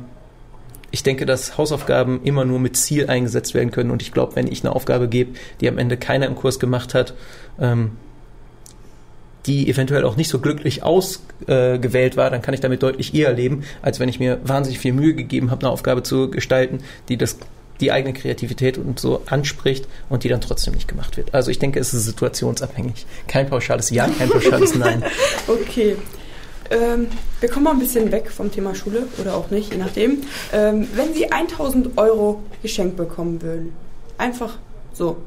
[0.91, 3.91] ich denke, dass Hausaufgaben immer nur mit Ziel eingesetzt werden können.
[3.91, 6.93] Und ich glaube, wenn ich eine Aufgabe gebe, die am Ende keiner im Kurs gemacht
[6.93, 7.13] hat,
[7.61, 7.91] ähm,
[9.45, 13.33] die eventuell auch nicht so glücklich ausgewählt äh, war, dann kann ich damit deutlich eher
[13.33, 16.79] leben, als wenn ich mir wahnsinnig viel Mühe gegeben habe, eine Aufgabe zu gestalten,
[17.09, 17.37] die das
[17.79, 21.33] die eigene Kreativität und so anspricht und die dann trotzdem nicht gemacht wird.
[21.33, 23.07] Also ich denke, es ist situationsabhängig.
[23.27, 25.03] Kein pauschales Ja, kein pauschales Nein.
[25.47, 25.95] okay.
[26.69, 27.07] Ähm,
[27.39, 30.21] wir kommen mal ein bisschen weg vom Thema Schule oder auch nicht, je nachdem.
[30.53, 33.73] Ähm, wenn Sie 1000 Euro geschenkt bekommen würden,
[34.17, 34.57] einfach
[34.93, 35.17] so,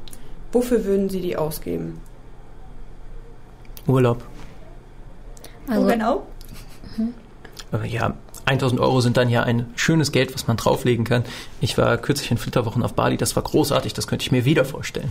[0.52, 2.00] wofür würden Sie die ausgeben?
[3.86, 4.22] Urlaub.
[5.68, 6.26] Also, genau?
[6.96, 7.14] Mhm.
[7.86, 8.14] Ja,
[8.46, 11.24] 1000 Euro sind dann ja ein schönes Geld, was man drauflegen kann.
[11.60, 14.64] Ich war kürzlich in Flitterwochen auf Bali, das war großartig, das könnte ich mir wieder
[14.64, 15.10] vorstellen.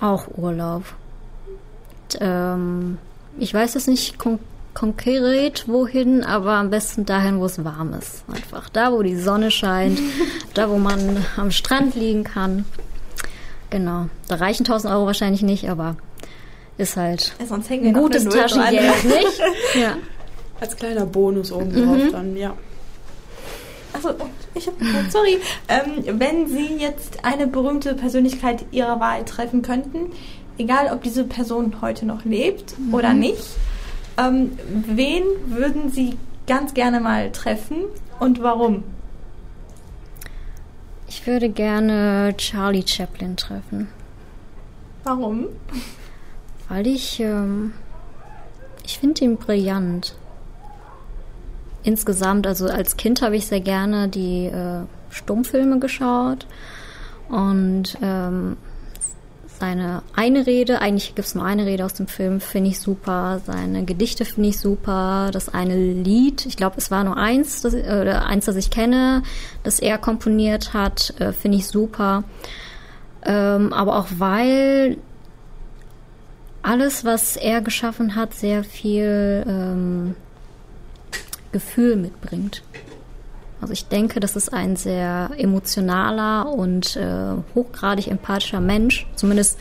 [0.00, 0.82] Auch Urlaub.
[2.12, 2.98] Und, ähm,
[3.38, 4.38] ich weiß es nicht kon
[4.74, 8.24] konkret wohin, aber am besten dahin, wo es warm ist.
[8.32, 10.00] Einfach da, wo die Sonne scheint,
[10.54, 12.64] da, wo man am Strand liegen kann.
[13.68, 14.06] Genau.
[14.28, 15.96] Da reichen 1000 Euro wahrscheinlich nicht, aber
[16.78, 19.40] ist halt ja, sonst ein gutes Taschengeld, nicht?
[19.74, 19.96] Ja.
[20.60, 22.12] Als kleiner Bonus oben drauf mhm.
[22.12, 22.54] dann, ja.
[23.92, 24.14] Also,
[24.54, 24.74] ich hab,
[25.10, 25.38] sorry.
[25.68, 30.12] Ähm, wenn Sie jetzt eine berühmte Persönlichkeit Ihrer Wahl treffen könnten,
[30.58, 32.94] egal ob diese Person heute noch lebt mhm.
[32.94, 33.44] oder nicht,
[34.18, 36.16] ähm, wen würden Sie
[36.46, 37.84] ganz gerne mal treffen
[38.18, 38.84] und warum?
[41.08, 43.88] Ich würde gerne Charlie Chaplin treffen.
[45.04, 45.48] Warum?
[46.72, 47.74] Weil ich, ähm,
[48.82, 50.14] ich finde ihn brillant.
[51.82, 56.46] Insgesamt, also als Kind habe ich sehr gerne die äh, Stummfilme geschaut
[57.28, 58.56] und ähm,
[59.60, 63.42] seine eine Rede, eigentlich gibt es nur eine Rede aus dem Film, finde ich super.
[63.44, 65.28] Seine Gedichte finde ich super.
[65.30, 69.24] Das eine Lied, ich glaube, es war nur eins, das, äh, eins, das ich kenne,
[69.62, 72.24] das er komponiert hat, äh, finde ich super.
[73.26, 74.96] Ähm, aber auch weil
[76.62, 80.14] alles, was er geschaffen hat, sehr viel ähm,
[81.50, 82.62] Gefühl mitbringt.
[83.60, 89.56] Also ich denke, das ist ein sehr emotionaler und äh, hochgradig empathischer Mensch, zumindest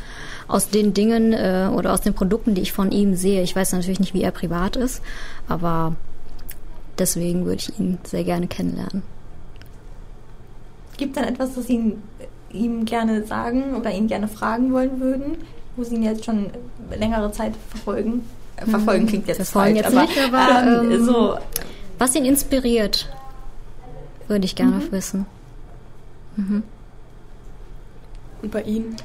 [0.48, 3.44] aus den Dingen äh, oder aus den Produkten, die ich von ihm sehe.
[3.44, 5.04] Ich weiß natürlich nicht, wie er privat ist,
[5.48, 5.96] aber
[6.98, 9.04] deswegen würde ich ihn sehr gerne kennenlernen.
[10.98, 11.96] Gibt es denn etwas, das Sie
[12.52, 15.38] ihm gerne sagen oder ihn gerne fragen wollen würden?
[15.76, 16.52] Wo Sie ihn jetzt schon
[16.90, 18.28] längere Zeit verfolgen.
[18.58, 21.38] Äh, verfolgen klingt jetzt verfolgen falsch, jetzt aber, nicht, aber ähm, ähm, so.
[21.98, 23.10] Was ihn inspiriert,
[24.28, 24.92] würde ich gerne mhm.
[24.92, 25.26] wissen.
[26.36, 26.64] Mhm.
[28.42, 28.96] Und bei Ihnen?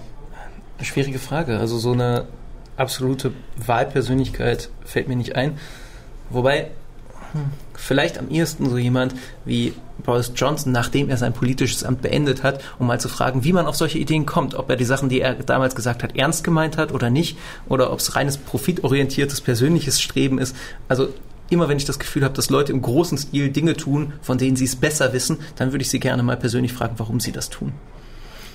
[0.80, 1.58] Schwierige Frage.
[1.58, 2.26] Also so eine
[2.76, 5.58] absolute Wahlpersönlichkeit fällt mir nicht ein.
[6.30, 6.70] Wobei,
[7.74, 9.14] vielleicht am ehesten so jemand
[9.44, 9.74] wie
[10.04, 13.66] Boris Johnson, nachdem er sein politisches Amt beendet hat, um mal zu fragen, wie man
[13.66, 16.76] auf solche Ideen kommt, ob er die Sachen, die er damals gesagt hat, ernst gemeint
[16.76, 20.54] hat oder nicht, oder ob es reines profitorientiertes persönliches Streben ist.
[20.88, 21.08] Also
[21.50, 24.56] immer wenn ich das Gefühl habe, dass Leute im großen Stil Dinge tun, von denen
[24.56, 27.50] sie es besser wissen, dann würde ich sie gerne mal persönlich fragen, warum sie das
[27.50, 27.72] tun.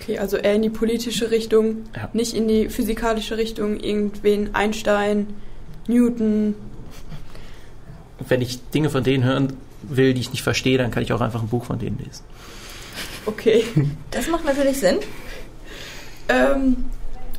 [0.02, 2.10] Okay, also eher in die politische Richtung, ja.
[2.14, 5.28] nicht in die physikalische Richtung, irgendwen Einstein,
[5.88, 6.56] Newton,
[8.28, 9.54] wenn ich Dinge von denen hören
[9.84, 12.24] will, die ich nicht verstehe, dann kann ich auch einfach ein Buch von denen lesen.
[13.26, 13.64] Okay.
[14.12, 14.98] Das macht natürlich Sinn.
[16.30, 16.86] Ähm,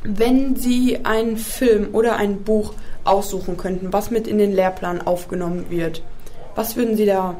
[0.03, 2.73] wenn Sie einen Film oder ein Buch
[3.03, 6.01] aussuchen könnten, was mit in den Lehrplan aufgenommen wird,
[6.55, 7.37] was würden Sie da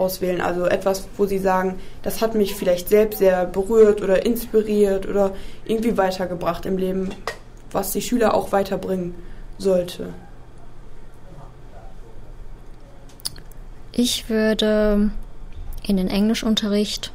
[0.00, 0.40] auswählen.
[0.40, 5.32] Also etwas, wo sie sagen, das hat mich vielleicht selbst sehr berührt oder inspiriert oder
[5.66, 7.10] irgendwie weitergebracht im Leben,
[7.70, 9.14] was die Schüler auch weiterbringen
[9.58, 10.14] sollte.
[14.02, 15.10] Ich würde
[15.86, 17.12] in den Englischunterricht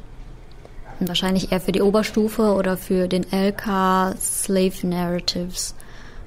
[1.00, 5.74] wahrscheinlich eher für die Oberstufe oder für den LK Slave Narratives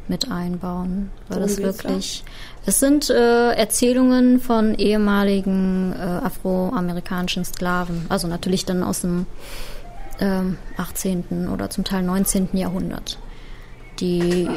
[0.09, 2.25] mit einbauen, weil das wirklich
[2.65, 9.27] es sind äh, Erzählungen von ehemaligen äh, afroamerikanischen Sklaven, also natürlich dann aus dem
[10.19, 11.47] ähm, 18.
[11.53, 12.49] oder zum Teil 19.
[12.51, 13.17] Jahrhundert,
[14.01, 14.49] die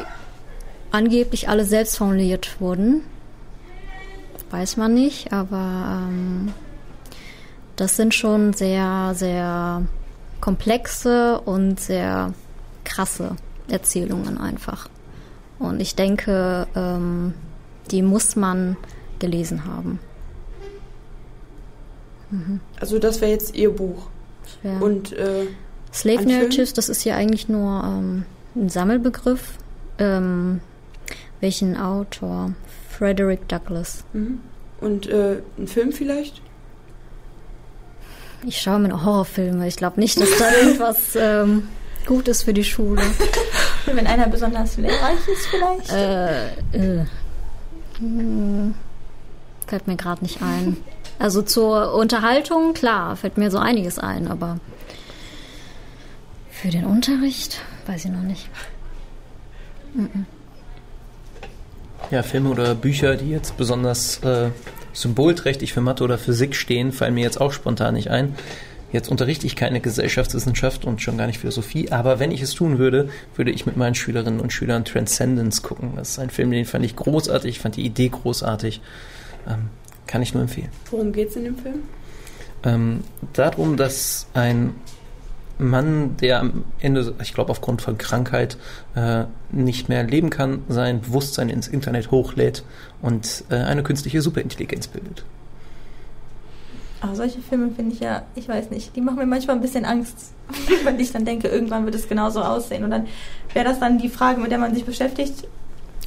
[0.91, 3.03] angeblich alle selbst formuliert wurden.
[4.53, 6.53] Weiß man nicht, aber ähm,
[7.75, 9.81] das sind schon sehr, sehr
[10.41, 12.35] komplexe und sehr
[12.83, 13.35] krasse
[13.67, 14.89] Erzählungen einfach.
[15.57, 17.33] Und ich denke, ähm,
[17.89, 18.77] die muss man
[19.17, 19.99] gelesen haben.
[22.79, 24.05] Also das wäre jetzt ihr Buch.
[24.61, 24.77] Ja.
[24.77, 25.47] Und äh,
[25.91, 26.27] Slave?
[26.27, 28.25] Narratives, das ist ja eigentlich nur ähm,
[28.55, 29.57] ein Sammelbegriff.
[29.97, 30.61] Ähm,
[31.39, 32.53] welchen Autor?
[32.97, 34.03] Frederick Douglass.
[34.13, 34.39] mhm.
[34.81, 36.41] und äh, ein Film vielleicht?
[38.45, 39.67] Ich schaue mir Horrorfilme.
[39.67, 41.69] Ich glaube nicht, dass da irgendwas ähm,
[42.05, 43.01] gut ist für die Schule.
[43.85, 45.91] Wenn einer besonders lehrreich ist vielleicht.
[45.91, 46.47] Äh,
[47.01, 47.05] äh.
[47.99, 48.73] Hm,
[49.67, 50.77] fällt mir gerade nicht ein.
[51.19, 54.59] Also zur Unterhaltung, klar, fällt mir so einiges ein, aber
[56.49, 58.49] für den Unterricht weiß ich noch nicht.
[62.11, 64.49] Ja, Filme oder Bücher, die jetzt besonders äh,
[64.93, 68.35] symbolträchtig für Mathe oder Physik stehen, fallen mir jetzt auch spontan nicht ein.
[68.91, 72.77] Jetzt unterrichte ich keine Gesellschaftswissenschaft und schon gar nicht Philosophie, aber wenn ich es tun
[72.77, 75.93] würde, würde ich mit meinen Schülerinnen und Schülern Transcendence gucken.
[75.95, 78.81] Das ist ein Film, den fand ich großartig, ich fand die Idee großartig.
[79.47, 79.69] Ähm,
[80.05, 80.69] kann ich nur empfehlen.
[80.91, 81.83] Worum geht's in dem Film?
[82.63, 84.75] Ähm, darum, dass ein
[85.57, 88.57] Mann, der am Ende, ich glaube aufgrund von Krankheit,
[88.95, 92.63] äh, nicht mehr leben kann, sein Bewusstsein ins Internet hochlädt
[93.01, 95.23] und äh, eine künstliche Superintelligenz bildet.
[97.01, 99.83] Aber solche Filme finde ich ja, ich weiß nicht, die machen mir manchmal ein bisschen
[99.83, 100.31] Angst,
[100.83, 102.83] wenn ich dann denke, irgendwann wird es genauso aussehen.
[102.83, 103.07] Und dann
[103.53, 105.43] wäre das dann die Frage, mit der man sich beschäftigt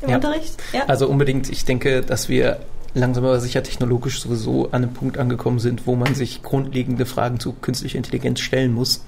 [0.00, 0.16] im Ja.
[0.16, 0.56] Unterricht.
[0.72, 0.84] Ja.
[0.86, 2.60] Also unbedingt, ich denke, dass wir
[2.96, 7.38] langsam aber sicher technologisch sowieso an einem Punkt angekommen sind, wo man sich grundlegende Fragen
[7.38, 9.04] zu künstlicher Intelligenz stellen muss.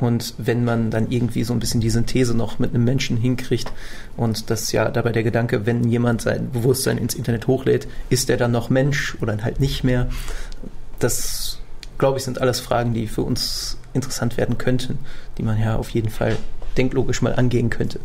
[0.00, 3.72] Und wenn man dann irgendwie so ein bisschen die Synthese noch mit einem Menschen hinkriegt
[4.16, 8.36] und das ja dabei der Gedanke, wenn jemand sein Bewusstsein ins Internet hochlädt, ist er
[8.36, 10.08] dann noch Mensch oder halt nicht mehr?
[10.98, 11.58] Das,
[11.98, 14.98] glaube ich, sind alles Fragen, die für uns interessant werden könnten,
[15.38, 16.36] die man ja auf jeden Fall
[16.76, 18.00] denklogisch mal angehen könnte.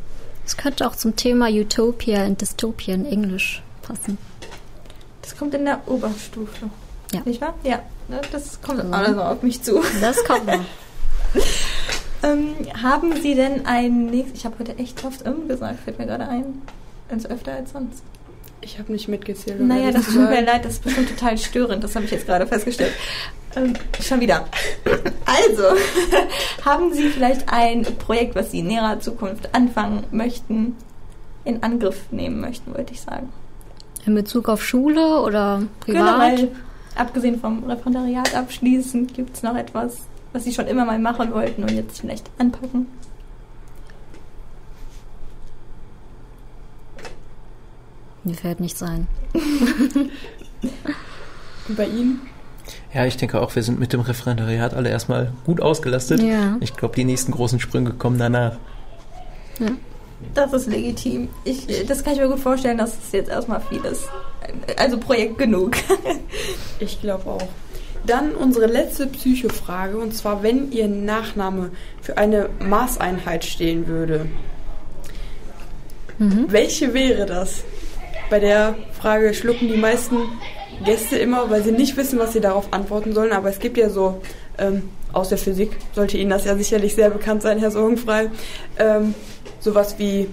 [0.45, 4.17] Es könnte auch zum Thema Utopia und Dystopia in Englisch passen.
[5.29, 6.69] Das kommt in der Oberstufe.
[7.13, 7.21] Ja.
[7.25, 7.53] Nicht wahr?
[7.63, 7.79] Ja.
[8.07, 8.93] Ne, Das kommt Mhm.
[8.93, 9.81] also auf mich zu.
[10.01, 10.59] Das kommt noch.
[12.21, 12.53] Ähm,
[12.83, 14.39] haben Sie denn ein nächstes...
[14.39, 16.61] Ich habe heute echt oft ähm gesagt, fällt mir gerade ein.
[17.07, 18.03] Ganz öfter als sonst.
[18.59, 19.61] Ich habe nicht mitgezählt.
[19.61, 21.81] Naja, das tut mir leid, das ist bestimmt total störend.
[21.81, 22.91] Das habe ich jetzt gerade festgestellt.
[23.55, 24.45] Ähm, schon wieder.
[25.25, 25.63] Also,
[26.65, 30.75] haben Sie vielleicht ein Projekt, was Sie in näherer Zukunft anfangen möchten,
[31.45, 33.29] in Angriff nehmen möchten, wollte ich sagen?
[34.05, 36.37] In Bezug auf Schule oder privat?
[36.37, 36.51] Generell,
[36.95, 39.97] abgesehen vom Referendariat abschließend, gibt es noch etwas,
[40.33, 42.87] was Sie schon immer mal machen wollten und jetzt vielleicht anpacken?
[48.23, 49.07] Mir fällt nichts ein.
[51.67, 52.21] Und bei Ihnen?
[52.93, 56.21] Ja, ich denke auch, wir sind mit dem Referendariat alle erstmal gut ausgelastet.
[56.21, 56.57] Ja.
[56.59, 58.57] Ich glaube, die nächsten großen Sprünge kommen danach.
[60.33, 61.29] Das ist legitim.
[61.43, 64.03] Ich, das kann ich mir gut vorstellen, dass es jetzt erstmal viel ist.
[64.77, 65.73] Also Projekt genug.
[66.81, 67.47] Ich glaube auch.
[68.05, 74.27] Dann unsere letzte Psychofrage, und zwar, wenn Ihr Nachname für eine Maßeinheit stehen würde,
[76.19, 77.63] welche wäre das?
[78.29, 80.17] Bei der Frage schlucken die meisten
[80.83, 83.31] Gäste immer, weil sie nicht wissen, was sie darauf antworten sollen.
[83.31, 84.21] Aber es gibt ja so,
[84.57, 88.29] ähm, aus der Physik sollte Ihnen das ja sicherlich sehr bekannt sein, Herr Sorgenfrei,
[88.77, 89.15] ähm,
[89.59, 90.29] sowas wie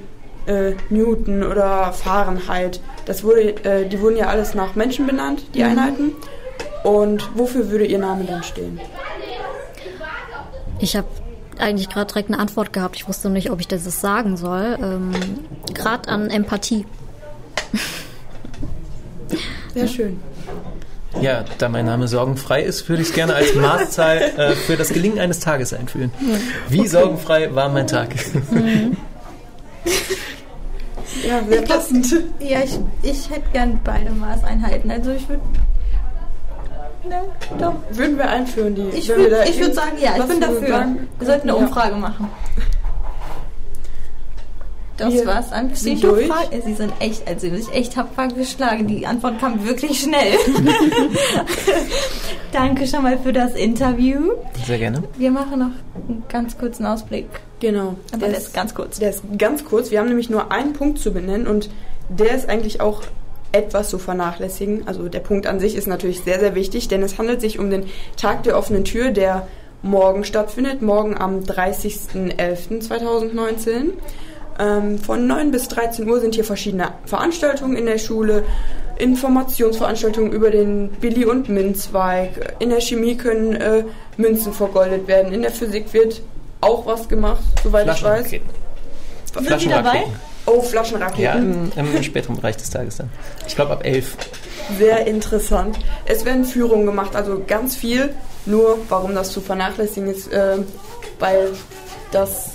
[0.46, 2.80] äh, Newton oder Fahrenheit.
[3.04, 6.12] Das wurde, äh, die wurden ja alles nach Menschen benannt, die Einheiten.
[6.84, 8.80] Und wofür würde Ihr Name dann stehen?
[10.78, 11.08] Ich habe
[11.58, 12.96] eigentlich gerade direkt eine Antwort gehabt.
[12.96, 14.78] Ich wusste nicht, ob ich das sagen soll.
[14.80, 15.12] Ähm,
[15.72, 16.84] gerade an Empathie.
[19.74, 20.20] Sehr schön.
[21.20, 24.90] Ja, da mein Name sorgenfrei ist, würde ich es gerne als Maßzahl äh, für das
[24.90, 26.12] Gelingen eines Tages einführen.
[26.68, 28.10] Wie sorgenfrei war mein Tag?
[31.26, 32.06] Ja, sehr passend.
[32.40, 34.90] Ja, ich, ich hätte gern beide Maßeinheiten.
[34.90, 35.42] Also ich würde
[37.08, 37.20] Ne,
[37.60, 37.74] doch.
[37.90, 38.88] Würden wir einführen, die.
[38.88, 40.66] Ich würde ich würd sagen, ja, ich bin dafür.
[40.66, 41.64] sagen- Wir sollten eine Ja.
[41.64, 42.28] Umfrage machen.
[44.96, 45.70] Das Wir war's an.
[45.70, 46.62] Psychofragen.
[46.64, 48.86] Sie sind echt, also ich echt hab geschlagen.
[48.86, 50.32] Die Antwort kam wirklich schnell.
[52.52, 54.32] Danke schon mal für das Interview.
[54.64, 55.02] Sehr gerne.
[55.18, 55.72] Wir machen noch
[56.08, 57.26] einen ganz kurzen Ausblick.
[57.60, 57.96] Genau.
[58.12, 58.98] Aber der ist ganz kurz.
[58.98, 59.90] Der ist ganz kurz.
[59.90, 61.68] Wir haben nämlich nur einen Punkt zu benennen und
[62.08, 63.02] der ist eigentlich auch
[63.52, 64.86] etwas zu vernachlässigen.
[64.86, 67.70] Also der Punkt an sich ist natürlich sehr, sehr wichtig, denn es handelt sich um
[67.70, 67.84] den
[68.16, 69.46] Tag der offenen Tür, der
[69.82, 73.92] morgen stattfindet, morgen am 30.11.2019.
[74.58, 78.44] Ähm, von 9 bis 13 Uhr sind hier verschiedene Veranstaltungen in der Schule,
[78.98, 82.56] Informationsveranstaltungen über den Billy- und Minzweig.
[82.58, 83.84] In der Chemie können äh,
[84.16, 85.32] Münzen vergoldet werden.
[85.32, 86.22] In der Physik wird
[86.60, 88.28] auch was gemacht, soweit ich weiß.
[88.28, 88.50] Flaschenraketen.
[89.46, 90.04] Sind Sie dabei?
[90.46, 91.22] Oh, Flaschenraketen.
[91.22, 91.34] Ja,
[91.82, 93.10] im, im späteren Bereich des Tages dann.
[93.46, 94.16] Ich glaube ab 11.
[94.78, 95.78] Sehr interessant.
[96.06, 98.14] Es werden Führungen gemacht, also ganz viel.
[98.46, 100.58] Nur, warum das zu vernachlässigen ist, äh,
[101.18, 101.50] weil
[102.12, 102.52] das.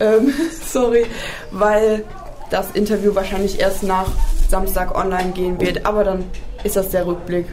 [0.00, 0.32] Ähm,
[0.64, 1.06] sorry,
[1.50, 2.04] weil
[2.50, 4.08] das Interview wahrscheinlich erst nach
[4.48, 5.84] Samstag online gehen wird.
[5.84, 6.24] Aber dann
[6.64, 7.46] ist das der Rückblick.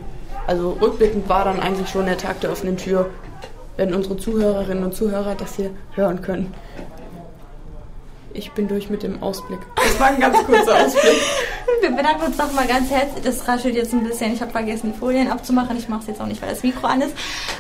[0.47, 3.09] Also rückblickend war dann eigentlich schon der Tag der offenen Tür,
[3.77, 6.53] wenn unsere Zuhörerinnen und Zuhörer das hier hören können.
[8.35, 9.59] Ich bin durch mit dem Ausblick.
[9.85, 11.21] Das war ein ganz kurzer Ausblick.
[11.79, 13.23] Wir bedanken uns nochmal ganz herzlich.
[13.23, 14.33] Das raschelt jetzt ein bisschen.
[14.33, 15.77] Ich habe vergessen, die Folien abzumachen.
[15.77, 17.13] Ich mache es jetzt auch nicht, weil das Mikro an ist.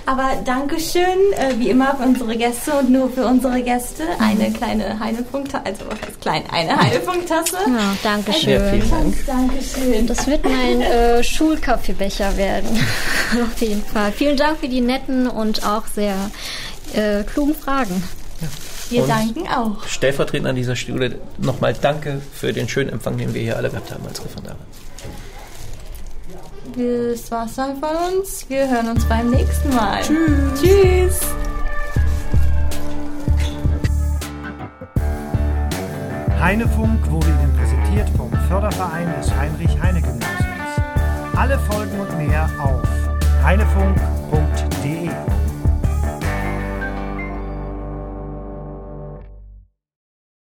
[0.05, 1.03] Aber Dankeschön,
[1.37, 4.03] äh, wie immer, für unsere Gäste und nur für unsere Gäste.
[4.19, 6.43] Eine kleine Heinepunkttasse, also was heißt klein?
[6.51, 7.57] Eine Heinepunkttasse.
[7.67, 8.53] Ja, danke schön.
[8.53, 9.25] Ja, vielen Dank.
[9.25, 10.07] Dankeschön.
[10.07, 12.69] Das wird mein äh, Schulkaffeebecher werden.
[13.41, 14.11] Auf jeden Fall.
[14.11, 16.15] Vielen Dank für die netten und auch sehr
[16.93, 18.03] äh, klugen Fragen.
[18.89, 19.83] Wir Und- danken auch.
[19.87, 23.91] Stellvertretend an dieser Stelle nochmal danke für den schönen Empfang, den wir hier alle gehabt
[23.91, 24.57] haben als Referendare.
[26.77, 28.45] Das war's dann von uns.
[28.49, 30.01] Wir hören uns beim nächsten Mal.
[30.01, 30.61] Tschüss.
[30.61, 31.19] Tschüss.
[36.39, 40.45] Heinefunk wurde Ihnen präsentiert vom Förderverein des Heinrich-Heine-Gymnasiums.
[41.35, 42.81] Alle Folgen und mehr auf
[43.43, 45.09] heinefunk.de.